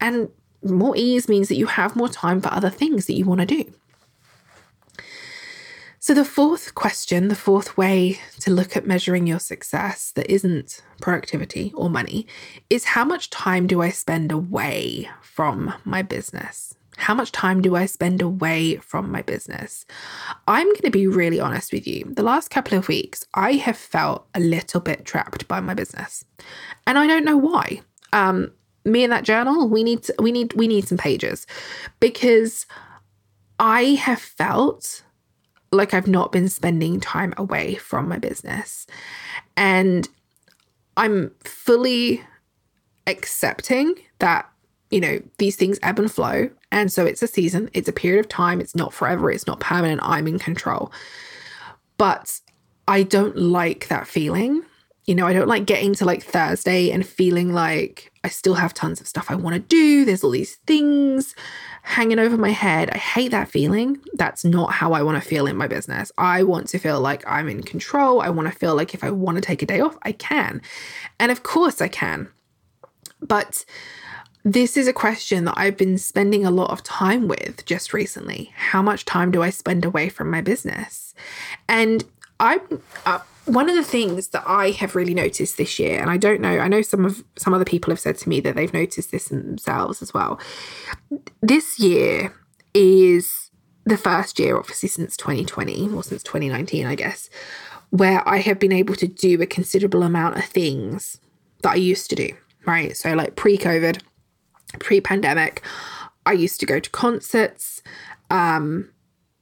[0.00, 0.28] And
[0.64, 3.46] more ease means that you have more time for other things that you want to
[3.46, 3.72] do.
[6.04, 10.82] So, the fourth question, the fourth way to look at measuring your success that isn't
[11.00, 12.26] productivity or money
[12.68, 16.74] is how much time do I spend away from my business?
[16.96, 19.86] How much time do I spend away from my business?
[20.48, 22.12] I'm going to be really honest with you.
[22.16, 26.24] The last couple of weeks, I have felt a little bit trapped by my business,
[26.84, 27.80] and I don't know why.
[28.12, 28.50] Um,
[28.84, 31.46] me and that journal, we need to, we need we need some pages
[32.00, 32.66] because
[33.60, 35.04] I have felt
[35.72, 38.86] like I've not been spending time away from my business.
[39.56, 40.08] And
[40.96, 42.22] I'm fully
[43.06, 44.48] accepting that,
[44.90, 46.50] you know, these things ebb and flow.
[46.70, 49.60] And so it's a season, it's a period of time, it's not forever, it's not
[49.60, 50.00] permanent.
[50.02, 50.92] I'm in control.
[51.96, 52.40] But
[52.86, 54.62] I don't like that feeling.
[55.06, 58.72] You know, I don't like getting to like Thursday and feeling like I still have
[58.72, 60.04] tons of stuff I want to do.
[60.04, 61.34] There's all these things
[61.82, 62.90] hanging over my head.
[62.90, 64.00] I hate that feeling.
[64.14, 66.12] That's not how I want to feel in my business.
[66.16, 68.20] I want to feel like I'm in control.
[68.20, 70.62] I want to feel like if I want to take a day off, I can.
[71.18, 72.28] And of course I can.
[73.20, 73.64] But
[74.44, 78.52] this is a question that I've been spending a lot of time with just recently.
[78.56, 81.14] How much time do I spend away from my business?
[81.68, 82.04] And
[82.40, 82.60] I,
[83.06, 86.40] uh, one of the things that I have really noticed this year, and I don't
[86.40, 89.10] know, I know some of some other people have said to me that they've noticed
[89.10, 90.38] this in themselves as well.
[91.40, 92.34] This year
[92.72, 93.50] is
[93.84, 97.28] the first year, obviously, since 2020 or since 2019, I guess,
[97.90, 101.18] where I have been able to do a considerable amount of things
[101.62, 102.30] that I used to do,
[102.64, 102.96] right?
[102.96, 104.02] So, like pre COVID,
[104.78, 105.62] pre pandemic,
[106.24, 107.82] I used to go to concerts.
[108.30, 108.90] Um,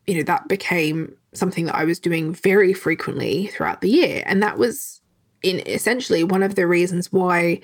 [0.06, 4.22] you know, that became something that I was doing very frequently throughout the year.
[4.26, 5.00] And that was
[5.42, 7.60] in essentially one of the reasons why,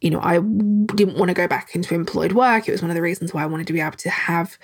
[0.00, 2.68] you know, I didn't want to go back into employed work.
[2.68, 4.56] It was one of the reasons why I wanted to be able to have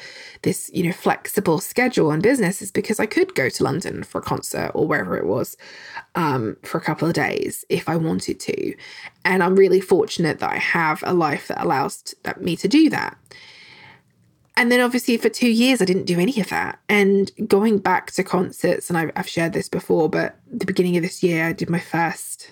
[0.42, 4.18] this, you know, flexible schedule and business is because I could go to London for
[4.18, 5.56] a concert or wherever it was
[6.14, 8.74] um, for a couple of days if I wanted to.
[9.24, 12.88] And I'm really fortunate that I have a life that allows that me to do
[12.90, 13.18] that.
[14.56, 16.78] And then obviously for two years, I didn't do any of that.
[16.88, 21.02] And going back to concerts, and I've, I've shared this before, but the beginning of
[21.02, 22.48] this year, I did my first,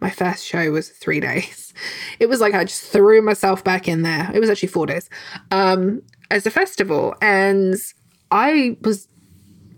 [0.00, 1.74] my first show was three days.
[2.20, 4.30] It was like I just threw myself back in there.
[4.32, 5.10] It was actually four days
[5.50, 7.14] um, as a festival.
[7.20, 7.74] And
[8.30, 9.08] I was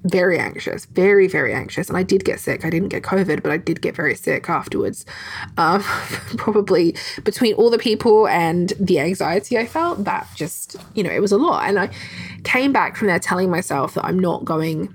[0.05, 1.89] very anxious, very, very anxious.
[1.89, 2.65] And I did get sick.
[2.65, 5.07] I didn't get COVID, but I did get very sick afterwards.
[5.57, 5.83] Um,
[6.37, 11.21] probably between all the people and the anxiety I felt, that just, you know, it
[11.21, 11.69] was a lot.
[11.69, 11.91] And I
[12.45, 14.95] came back from there telling myself that I'm not going.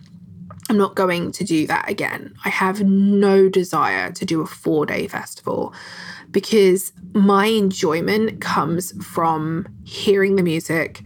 [0.69, 2.33] I'm not going to do that again.
[2.43, 5.73] I have no desire to do a four day festival
[6.31, 11.03] because my enjoyment comes from hearing the music,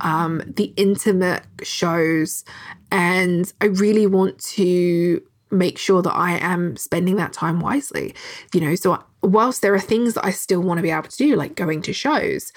[0.00, 2.44] um, the intimate shows,
[2.90, 8.14] and I really want to make sure that I am spending that time wisely.
[8.52, 11.16] You know, so whilst there are things that I still want to be able to
[11.16, 12.52] do, like going to shows,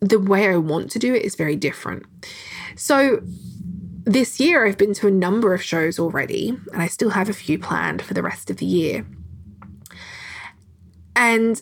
[0.00, 2.04] the way I want to do it is very different.
[2.76, 3.20] So
[4.04, 7.32] this year, I've been to a number of shows already, and I still have a
[7.32, 9.04] few planned for the rest of the year.
[11.16, 11.60] And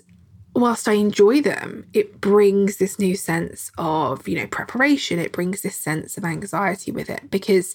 [0.54, 5.18] whilst I enjoy them, it brings this new sense of, you know, preparation.
[5.18, 7.74] It brings this sense of anxiety with it because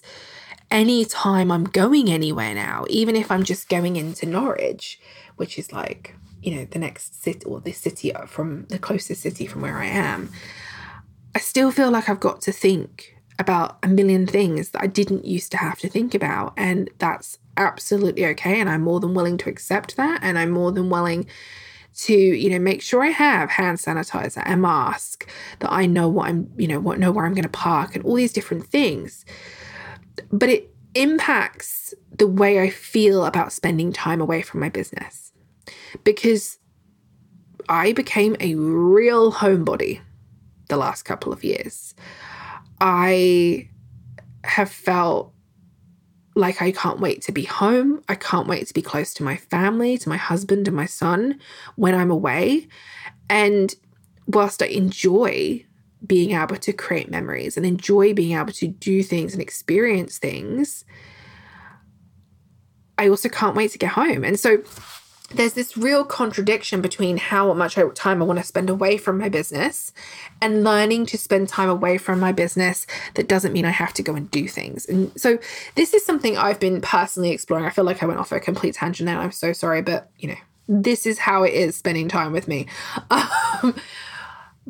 [0.70, 4.98] anytime I'm going anywhere now, even if I'm just going into Norwich,
[5.36, 9.22] which is like, you know, the next city or the city uh, from the closest
[9.22, 10.30] city from where I am,
[11.34, 15.24] I still feel like I've got to think about a million things that I didn't
[15.24, 16.54] used to have to think about.
[16.56, 18.60] And that's absolutely okay.
[18.60, 20.20] And I'm more than willing to accept that.
[20.22, 21.26] And I'm more than willing
[21.92, 26.28] to you know make sure I have hand sanitizer and mask that I know what
[26.28, 29.24] I'm you know what know where I'm going to park and all these different things.
[30.30, 35.32] But it impacts the way I feel about spending time away from my business
[36.04, 36.58] because
[37.68, 40.00] I became a real homebody
[40.68, 41.94] the last couple of years.
[42.80, 43.68] I
[44.44, 45.32] have felt
[46.34, 48.02] like I can't wait to be home.
[48.08, 51.40] I can't wait to be close to my family, to my husband and my son
[51.76, 52.68] when I'm away.
[53.28, 53.74] And
[54.26, 55.64] whilst I enjoy
[56.06, 60.84] being able to create memories and enjoy being able to do things and experience things,
[62.96, 64.24] I also can't wait to get home.
[64.24, 64.58] And so
[65.34, 69.28] there's this real contradiction between how much time I want to spend away from my
[69.28, 69.92] business
[70.40, 74.02] and learning to spend time away from my business that doesn't mean I have to
[74.02, 74.86] go and do things.
[74.86, 75.38] And so
[75.76, 77.64] this is something I've been personally exploring.
[77.64, 79.20] I feel like I went off a complete tangent now.
[79.20, 80.36] I'm so sorry, but you know,
[80.68, 82.66] this is how it is spending time with me.
[83.62, 83.74] Um,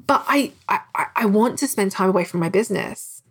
[0.06, 0.80] but I, I
[1.14, 3.22] I want to spend time away from my business,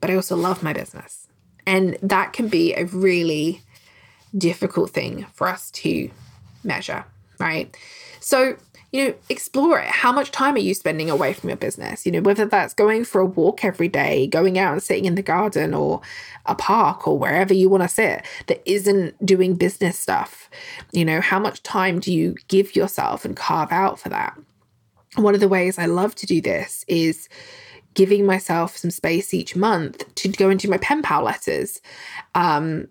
[0.00, 1.26] but I also love my business.
[1.66, 3.62] And that can be a really
[4.36, 6.10] difficult thing for us to
[6.64, 7.04] measure,
[7.38, 7.76] right?
[8.20, 8.56] So,
[8.92, 9.88] you know, explore it.
[9.88, 12.04] How much time are you spending away from your business?
[12.04, 15.14] You know, whether that's going for a walk every day, going out and sitting in
[15.14, 16.02] the garden or
[16.46, 20.50] a park or wherever you want to sit that isn't doing business stuff.
[20.92, 24.38] You know, how much time do you give yourself and carve out for that?
[25.16, 27.28] One of the ways I love to do this is
[27.94, 31.80] giving myself some space each month to go into my pen pal letters.
[32.34, 32.88] Um,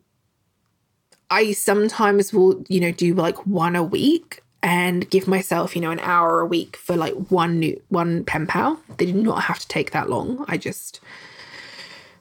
[1.31, 5.89] I sometimes will, you know, do like one a week and give myself, you know,
[5.89, 8.79] an hour a week for like one new one pen pal.
[8.97, 10.45] They do not have to take that long.
[10.47, 10.99] I just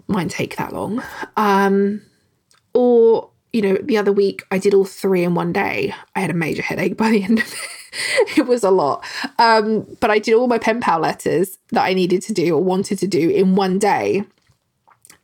[0.06, 1.02] mine take that long.
[1.36, 2.02] Um
[2.72, 5.92] or you know, the other week I did all three in one day.
[6.14, 7.80] I had a major headache by the end of it.
[8.38, 9.04] it was a lot.
[9.38, 12.62] Um, but I did all my pen pal letters that I needed to do or
[12.62, 14.24] wanted to do in one day.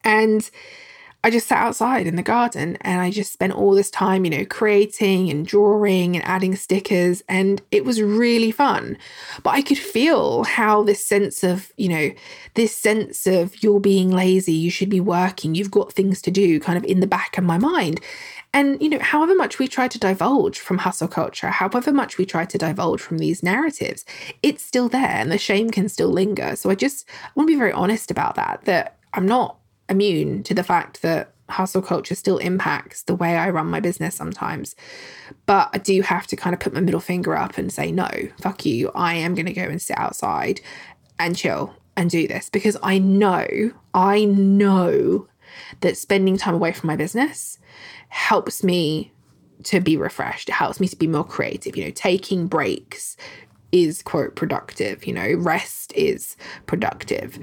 [0.05, 0.49] And
[1.27, 4.31] I just sat outside in the garden and I just spent all this time, you
[4.31, 7.25] know, creating and drawing and adding stickers.
[7.29, 8.97] And it was really fun.
[9.43, 12.11] But I could feel how this sense of, you know,
[12.55, 16.61] this sense of you're being lazy, you should be working, you've got things to do
[16.61, 18.01] kind of in the back of my mind.
[18.55, 22.25] And, you know, however much we try to divulge from hustle culture, however much we
[22.25, 24.05] try to divulge from these narratives,
[24.45, 26.55] it's still there and the shame can still linger.
[26.55, 27.05] So I just
[27.35, 29.59] want to be very honest about that, that I'm not
[29.89, 34.15] immune to the fact that hustle culture still impacts the way I run my business
[34.15, 34.75] sometimes.
[35.47, 38.11] But I do have to kind of put my middle finger up and say, no,
[38.41, 38.91] fuck you.
[38.95, 40.61] I am going to go and sit outside
[41.19, 43.47] and chill and do this because I know,
[43.95, 45.29] I know
[45.81, 47.59] that spending time away from my business
[48.09, 49.13] helps me
[49.65, 50.49] to be refreshed.
[50.49, 51.77] It helps me to be more creative.
[51.77, 53.17] You know, taking breaks
[53.73, 55.07] is quote productive.
[55.07, 56.37] You know, rest is
[56.67, 57.39] productive.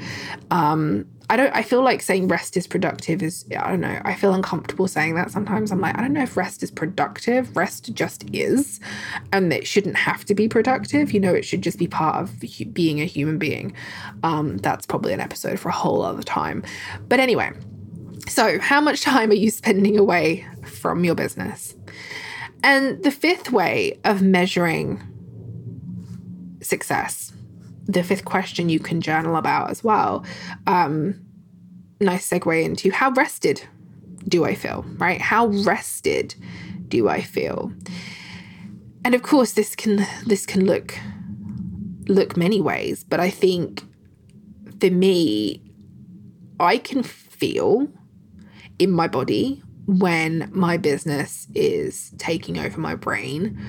[0.51, 1.55] Um, I don't.
[1.55, 3.45] I feel like saying rest is productive is.
[3.57, 4.01] I don't know.
[4.03, 5.71] I feel uncomfortable saying that sometimes.
[5.71, 7.55] I'm like, I don't know if rest is productive.
[7.55, 8.79] Rest just is,
[9.31, 11.11] and it shouldn't have to be productive.
[11.11, 12.43] You know, it should just be part of
[12.73, 13.73] being a human being.
[14.23, 16.63] Um, that's probably an episode for a whole other time.
[17.07, 17.51] But anyway,
[18.27, 21.75] so how much time are you spending away from your business?
[22.63, 25.01] And the fifth way of measuring
[26.63, 27.33] success
[27.85, 30.25] the fifth question you can journal about as well.
[30.67, 31.21] Um,
[31.99, 33.61] nice segue into how rested
[34.27, 35.19] do I feel, right?
[35.19, 36.35] How rested
[36.87, 37.71] do I feel?
[39.05, 40.97] And of course, this can this can look
[42.07, 43.83] look many ways, but I think
[44.79, 45.61] for me,
[46.59, 47.87] I can feel
[48.79, 53.59] in my body when my business is taking over my brain.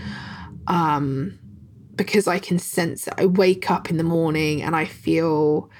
[0.69, 1.39] Um,
[1.97, 3.15] because I can sense it.
[3.19, 5.71] I wake up in the morning and I feel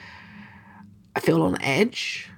[1.17, 2.29] I feel on edge.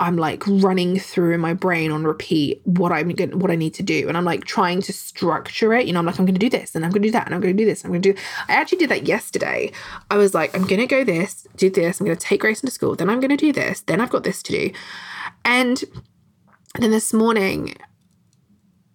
[0.00, 3.74] I'm like running through in my brain on repeat what I'm going what I need
[3.74, 4.08] to do.
[4.08, 5.86] And I'm like trying to structure it.
[5.86, 7.40] You know, I'm like, I'm gonna do this and I'm gonna do that and I'm
[7.40, 7.84] gonna do this.
[7.84, 8.14] I'm gonna do
[8.48, 9.70] I actually did that yesterday.
[10.10, 12.96] I was like, I'm gonna go this, do this, I'm gonna take Grace into school,
[12.96, 14.72] then I'm gonna do this, then I've got this to do.
[15.44, 15.84] And
[16.78, 17.76] then this morning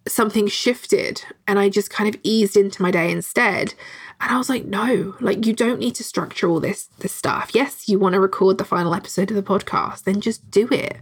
[0.06, 3.74] something shifted and I just kind of eased into my day instead.
[4.20, 7.50] And I was like, no, like you don't need to structure all this this stuff.
[7.54, 10.96] Yes, you want to record the final episode of the podcast, then just do it.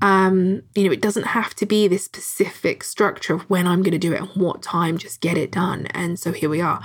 [0.00, 3.92] Um, you know, it doesn't have to be this specific structure of when I'm going
[3.92, 5.86] to do it and what time, just get it done.
[5.86, 6.80] And so here we are.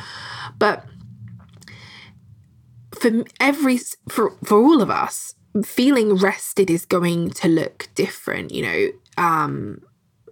[0.58, 0.86] But
[3.00, 3.80] for every
[4.10, 8.88] for for all of us, feeling rested is going to look different, you know.
[9.24, 9.82] Um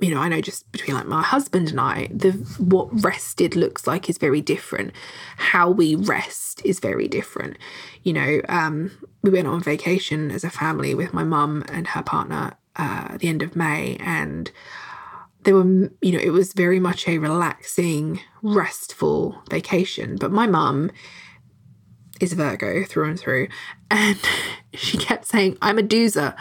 [0.02, 3.86] you know, I know just between like my husband and I, the what rested looks
[3.86, 4.94] like is very different.
[5.38, 7.58] How we rest is very different.
[8.02, 8.92] You know, um,
[9.22, 13.20] we went on vacation as a family with my mum and her partner uh, at
[13.20, 14.52] the end of May, and
[15.44, 20.18] there were, you know, it was very much a relaxing, restful vacation.
[20.18, 20.92] But my mum
[22.22, 23.48] is Virgo through and through.
[23.90, 24.20] And
[24.74, 26.36] she kept saying, I'm a doozer.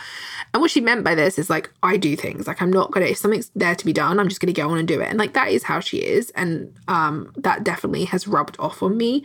[0.53, 2.47] And what she meant by this is like, I do things.
[2.47, 4.61] Like, I'm not going to, if something's there to be done, I'm just going to
[4.61, 5.09] go on and do it.
[5.09, 6.31] And like, that is how she is.
[6.31, 9.25] And um, that definitely has rubbed off on me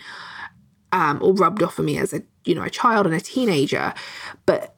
[0.91, 3.93] um, or rubbed off on me as a, you know, a child and a teenager.
[4.45, 4.75] But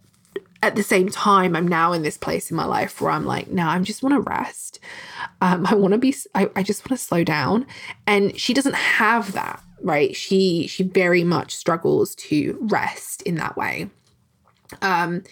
[0.63, 3.49] at the same time, I'm now in this place in my life where I'm like,
[3.49, 4.80] no, I just want to rest.
[5.41, 7.67] Um, I want to be, I, I just want to slow down.
[8.07, 10.15] And she doesn't have that right?
[10.15, 13.89] She she very much struggles to rest in that way.
[14.82, 15.23] Um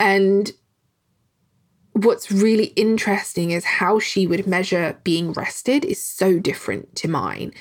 [0.00, 0.52] and
[1.92, 7.52] what's really interesting is how she would measure being rested is so different to mine.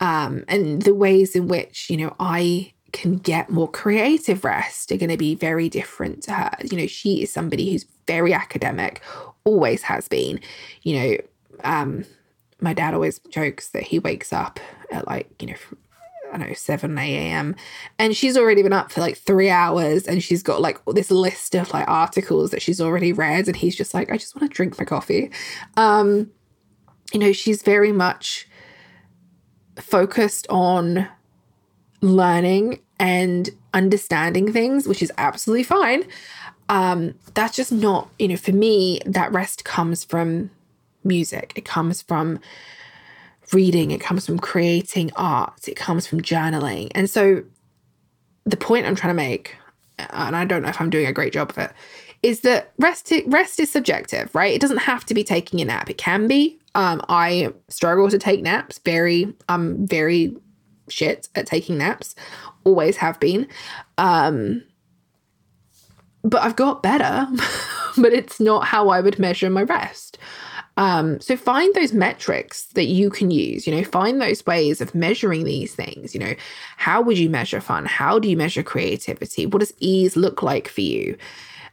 [0.00, 4.96] Um and the ways in which you know i can get more creative rest are
[4.96, 6.50] going to be very different to her.
[6.70, 9.02] You know she is somebody who's very academic
[9.44, 10.40] always has been.
[10.82, 11.16] You know
[11.64, 12.04] um
[12.60, 14.58] my dad always jokes that he wakes up
[14.90, 15.56] at like, you know,
[16.32, 17.56] I don't know, 7, a.m.
[17.98, 21.54] And she's already been up for like three hours and she's got like this list
[21.54, 23.46] of like articles that she's already read.
[23.46, 25.30] And he's just like, I just want to drink my coffee.
[25.76, 26.30] Um,
[27.12, 28.48] you know, she's very much
[29.76, 31.08] focused on
[32.00, 36.04] learning and understanding things, which is absolutely fine.
[36.68, 40.50] Um, that's just not, you know, for me, that rest comes from
[41.04, 41.52] music.
[41.54, 42.40] It comes from
[43.52, 46.90] reading, it comes from creating art, it comes from journaling.
[46.94, 47.44] And so
[48.44, 49.56] the point I'm trying to make
[49.98, 51.72] and I don't know if I'm doing a great job of it,
[52.22, 54.52] is that rest rest is subjective, right?
[54.52, 55.90] It doesn't have to be taking a nap.
[55.90, 56.58] It can be.
[56.74, 58.78] Um, I struggle to take naps.
[58.78, 60.36] Very, I'm very
[60.88, 62.14] shit at taking naps.
[62.64, 63.46] Always have been.
[63.98, 64.62] Um,
[66.22, 67.26] but I've got better.
[67.96, 70.18] but it's not how I would measure my rest.
[70.76, 74.94] Um, so find those metrics that you can use, you know, find those ways of
[74.94, 76.14] measuring these things.
[76.14, 76.34] You know,
[76.76, 77.86] how would you measure fun?
[77.86, 79.46] How do you measure creativity?
[79.46, 81.16] What does ease look like for you?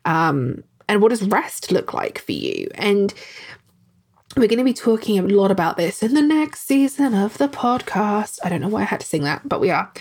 [0.05, 2.69] Um, and what does rest look like for you?
[2.75, 3.13] And
[4.35, 7.47] we're going to be talking a lot about this in the next season of the
[7.47, 8.39] podcast.
[8.43, 9.91] I don't know why I had to sing that, but we are.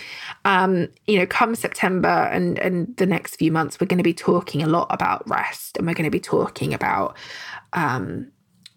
[0.43, 4.13] Um, you know, come September and and the next few months, we're going to be
[4.13, 7.15] talking a lot about rest, and we're going to be talking about
[7.73, 8.31] um,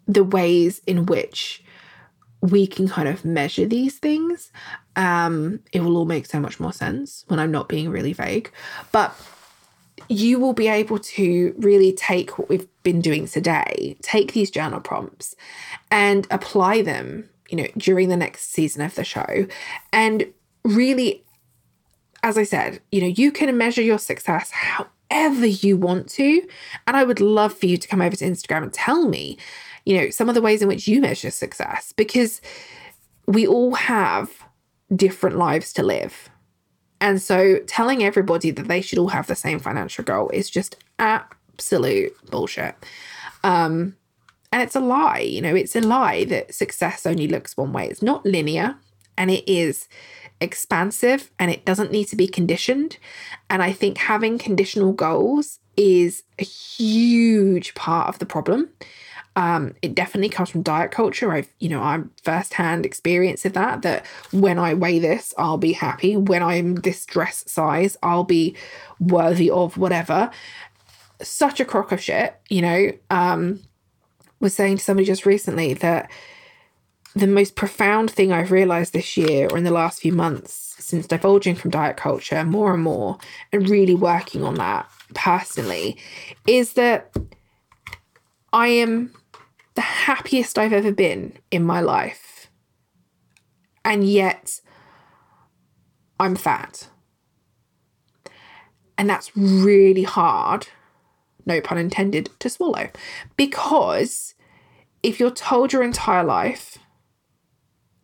[0.07, 1.62] the ways in which
[2.40, 4.52] we can kind of measure these things.
[4.94, 8.50] Um, it will all make so much more sense when I'm not being really vague,
[8.92, 9.14] but
[10.09, 14.80] you will be able to really take what we've been doing today, take these journal
[14.80, 15.34] prompts
[15.90, 19.46] and apply them, you know, during the next season of the show.
[19.92, 20.32] And
[20.64, 21.24] really,
[22.22, 26.46] as I said, you know, you can measure your success however you want to.
[26.86, 29.38] And I would love for you to come over to Instagram and tell me,
[29.87, 32.43] you know, some of the ways in which you measure success because
[33.26, 34.30] we all have
[34.95, 36.28] different lives to live
[37.01, 40.76] and so telling everybody that they should all have the same financial goal is just
[40.99, 42.74] absolute bullshit.
[43.45, 43.97] Um,
[44.53, 47.87] and it's a lie, you know, it's a lie that success only looks one way.
[47.89, 48.76] It's not linear
[49.18, 49.89] and it is
[50.41, 52.99] expansive and it doesn't need to be conditioned.
[53.51, 58.70] And I think having conditional goals is a huge part of the problem.
[59.37, 61.30] Um, it definitely comes from diet culture.
[61.30, 63.82] I've, you know, I'm firsthand experience of that.
[63.82, 66.16] That when I weigh this, I'll be happy.
[66.16, 68.57] When I'm this dress size, I'll be
[68.99, 70.30] worthy of whatever.
[71.22, 72.93] Such a crock of shit, you know.
[73.11, 73.61] Um,
[74.41, 76.11] was saying to somebody just recently that
[77.14, 81.07] the most profound thing I've realized this year or in the last few months since
[81.07, 83.16] divulging from diet culture more and more
[83.53, 85.97] and really working on that personally
[86.47, 87.16] is that
[88.53, 89.14] I am
[89.77, 92.51] the happiest I've ever been in my life.
[93.85, 94.61] And yet,
[96.18, 96.89] I'm fat.
[98.99, 100.68] And that's really hard,
[101.45, 102.89] no pun intended, to swallow.
[103.37, 104.35] Because
[105.03, 106.79] if you're told your entire life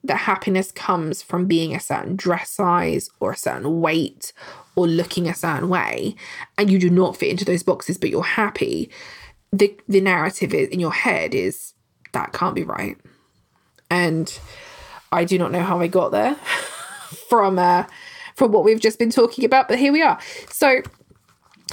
[0.05, 4.33] that happiness comes from being a certain dress size or a certain weight
[4.77, 6.15] or looking a certain way,
[6.59, 8.91] and you do not fit into those boxes, but you're happy,
[9.53, 11.75] the the narrative in your head is
[12.13, 12.97] that can't be right,
[13.91, 14.39] and
[15.11, 16.35] I do not know how I got there
[17.29, 17.85] from uh,
[18.35, 20.19] from what we've just been talking about, but here we are.
[20.49, 20.83] So.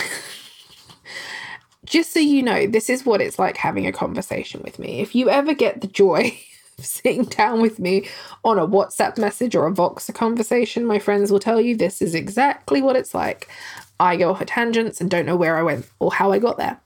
[1.86, 5.00] just so you know, this is what it's like having a conversation with me.
[5.00, 6.40] If you ever get the joy
[6.84, 8.08] sitting down with me
[8.44, 12.16] on a WhatsApp message or a Voxer conversation, my friends will tell you this is
[12.16, 13.50] exactly what it's like.
[14.00, 16.58] I go off at tangents and don't know where I went or how I got
[16.58, 16.80] there.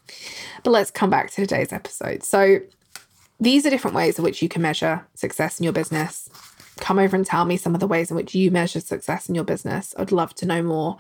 [0.64, 2.24] But let's come back to today's episode.
[2.24, 2.60] So,
[3.40, 6.30] these are different ways in which you can measure success in your business.
[6.78, 9.36] Come over and tell me some of the ways in which you measure success in
[9.36, 9.94] your business.
[9.98, 10.98] I'd love to know more.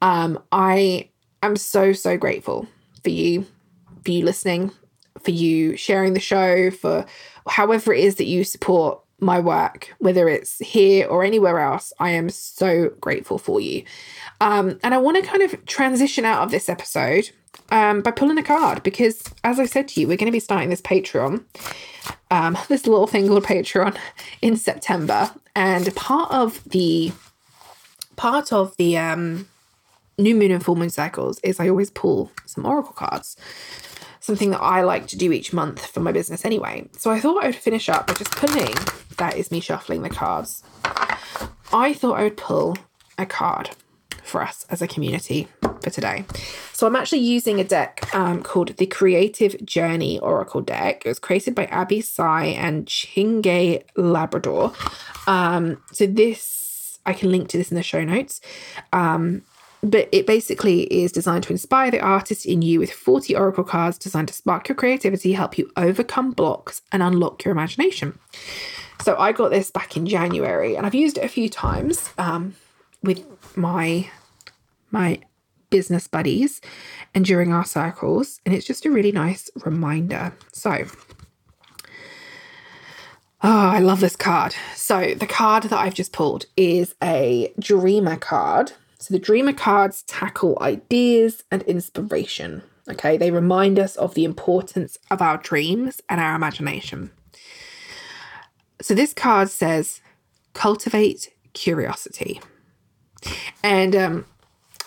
[0.00, 1.10] Um, I
[1.42, 2.66] am so, so grateful
[3.02, 3.46] for you,
[4.04, 4.72] for you listening,
[5.22, 7.04] for you sharing the show, for
[7.48, 11.92] however it is that you support my work, whether it's here or anywhere else.
[11.98, 13.84] I am so grateful for you.
[14.40, 17.30] Um, and I want to kind of transition out of this episode
[17.70, 20.40] um, by pulling a card because, as I said to you, we're going to be
[20.40, 21.44] starting this Patreon,
[22.30, 23.96] um, this little thing called Patreon,
[24.42, 27.12] in September, and part of the
[28.16, 29.46] part of the um,
[30.18, 33.36] new moon and full moon cycles is I always pull some oracle cards.
[34.26, 36.88] Something that I like to do each month for my business anyway.
[36.98, 38.74] So I thought I would finish up by just pulling.
[39.18, 40.64] That is me shuffling the cards.
[41.72, 42.76] I thought I would pull
[43.16, 43.70] a card
[44.24, 45.46] for us as a community
[45.80, 46.24] for today.
[46.72, 51.06] So I'm actually using a deck um, called the Creative Journey Oracle deck.
[51.06, 54.72] It was created by Abbey Sy and Chinggay Labrador.
[55.28, 58.40] Um, so this, I can link to this in the show notes.
[58.92, 59.42] Um,
[59.82, 63.98] but it basically is designed to inspire the artist in you with 40 oracle cards
[63.98, 68.18] designed to spark your creativity, help you overcome blocks, and unlock your imagination.
[69.02, 72.54] So I got this back in January and I've used it a few times um,
[73.02, 73.24] with
[73.56, 74.10] my
[74.90, 75.20] my
[75.68, 76.60] business buddies
[77.14, 80.32] and during our circles and it's just a really nice reminder.
[80.52, 80.86] So
[83.42, 84.56] Oh, I love this card.
[84.74, 88.72] So, the card that I've just pulled is a dreamer card.
[88.98, 92.62] So the dreamer cards tackle ideas and inspiration.
[92.88, 97.10] Okay, they remind us of the importance of our dreams and our imagination.
[98.80, 100.00] So this card says,
[100.52, 102.40] cultivate curiosity.
[103.64, 104.26] And um,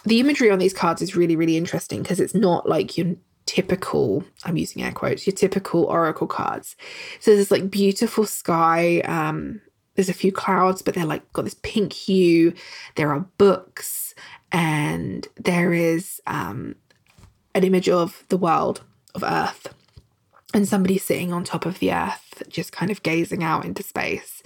[0.06, 4.24] the imagery on these cards is really, really interesting because it's not like your typical,
[4.46, 6.76] I'm using air quotes, your typical oracle cards.
[7.20, 9.02] So there's like beautiful sky.
[9.02, 9.62] Um,
[10.00, 12.54] there's a few clouds, but they're like got this pink hue.
[12.96, 14.16] There are books,
[14.50, 16.76] and there is um,
[17.54, 18.82] an image of the world,
[19.14, 19.74] of Earth,
[20.54, 24.42] and somebody sitting on top of the Earth, just kind of gazing out into space.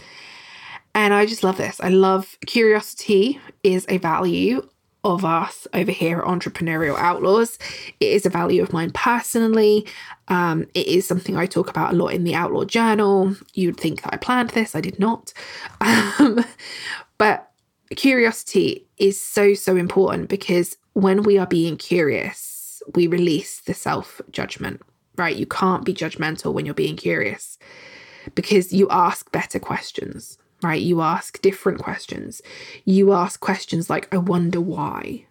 [0.95, 1.79] And I just love this.
[1.79, 4.67] I love curiosity is a value
[5.03, 7.59] of us over here at Entrepreneurial Outlaws.
[7.99, 9.85] It is a value of mine personally.
[10.29, 13.35] Um, it is something I talk about a lot in the Outlaw Journal.
[13.53, 15.33] You'd think that I planned this, I did not.
[15.81, 16.43] Um,
[17.17, 17.51] but
[17.95, 24.21] curiosity is so, so important because when we are being curious, we release the self
[24.31, 24.81] judgment,
[25.17, 25.35] right?
[25.35, 27.57] You can't be judgmental when you're being curious
[28.35, 30.81] because you ask better questions right?
[30.81, 32.41] You ask different questions.
[32.85, 35.25] You ask questions like, I wonder why.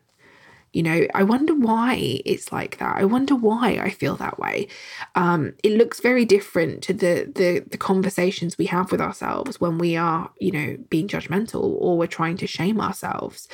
[0.72, 2.97] You know, I wonder why it's like that.
[2.97, 4.68] I wonder why I feel that way.
[5.14, 9.76] Um, it looks very different to the, the the conversations we have with ourselves when
[9.76, 13.49] we are, you know, being judgmental or we're trying to shame ourselves.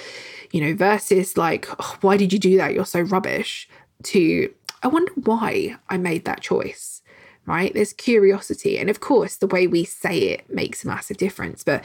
[0.53, 2.73] You know, versus like, oh, why did you do that?
[2.73, 3.69] You're so rubbish.
[4.05, 4.55] To
[4.85, 6.98] I wonder why I made that choice
[7.49, 7.73] right?
[7.75, 8.79] There's curiosity.
[8.79, 11.65] And of course, the way we say it makes a massive difference.
[11.65, 11.85] But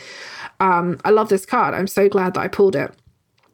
[0.59, 1.73] um, I love this card.
[1.73, 2.93] I'm so glad that I pulled it.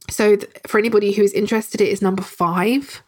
[0.10, 3.03] So, th- for anybody who is interested, it is number five.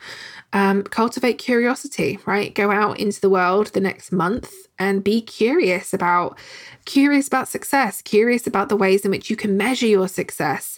[0.54, 2.54] Um, cultivate curiosity, right?
[2.54, 6.38] Go out into the world the next month and be curious about
[6.86, 10.78] curious about success, curious about the ways in which you can measure your success,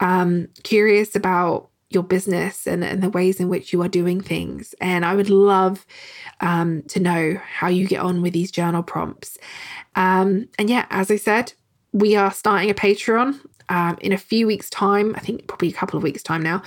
[0.00, 4.74] um, curious about your business and, and the ways in which you are doing things.
[4.80, 5.84] And I would love
[6.40, 9.36] um, to know how you get on with these journal prompts.
[9.96, 11.52] Um, and yeah, as I said,
[11.92, 15.72] we are starting a Patreon um, in a few weeks' time, I think probably a
[15.72, 16.60] couple of weeks' time now,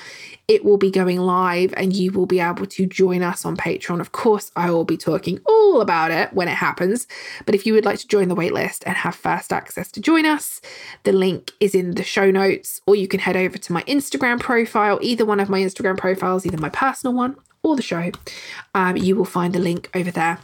[0.47, 3.99] it will be going live and you will be able to join us on Patreon.
[3.99, 7.06] Of course, I will be talking all about it when it happens.
[7.45, 10.26] But if you would like to join the waitlist and have first access to join
[10.26, 10.62] us,
[11.04, 14.39] the link is in the show notes, or you can head over to my Instagram
[14.39, 18.12] profile, either one of my Instagram profiles, either my personal one or the show.
[18.74, 20.39] Um, you will find the link over there.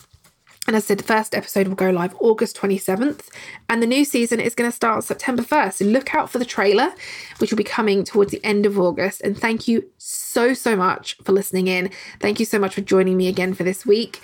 [0.70, 3.30] And as I said, the first episode will go live August 27th,
[3.68, 5.74] and the new season is going to start September 1st.
[5.74, 6.94] So look out for the trailer,
[7.40, 9.20] which will be coming towards the end of August.
[9.22, 11.90] And thank you so, so much for listening in.
[12.20, 14.22] Thank you so much for joining me again for this week.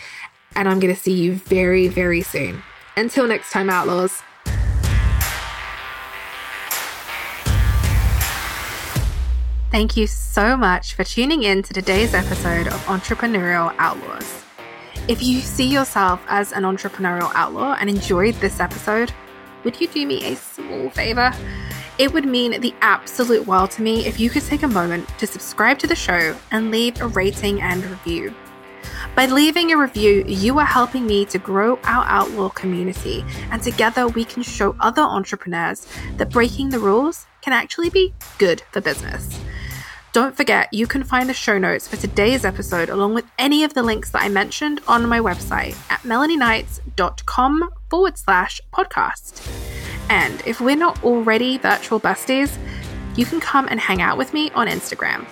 [0.55, 2.61] And I'm going to see you very, very soon.
[2.95, 4.21] Until next time, Outlaws.
[9.71, 14.44] Thank you so much for tuning in to today's episode of Entrepreneurial Outlaws.
[15.07, 19.13] If you see yourself as an entrepreneurial outlaw and enjoyed this episode,
[19.63, 21.31] would you do me a small favor?
[21.99, 25.27] It would mean the absolute world to me if you could take a moment to
[25.27, 28.33] subscribe to the show and leave a rating and review.
[29.15, 34.07] By leaving a review, you are helping me to grow our outlaw community, and together
[34.07, 35.87] we can show other entrepreneurs
[36.17, 39.39] that breaking the rules can actually be good for business.
[40.15, 43.73] Don't forget, you can find the show notes for today's episode along with any of
[43.73, 49.45] the links that I mentioned on my website at melanieknights.com forward slash podcast.
[50.09, 52.57] And if we're not already virtual besties,
[53.17, 55.27] you can come and hang out with me on Instagram.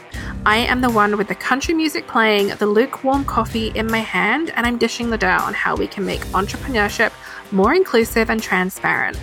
[0.45, 4.51] I am the one with the country music playing, the lukewarm coffee in my hand,
[4.57, 7.13] and I'm dishing the dirt on how we can make entrepreneurship
[7.53, 9.17] more inclusive and transparent.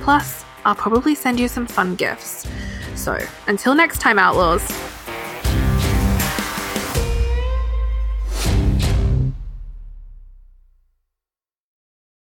[0.00, 2.48] Plus, I'll probably send you some fun gifts.
[2.96, 4.93] So, until next time, Outlaws.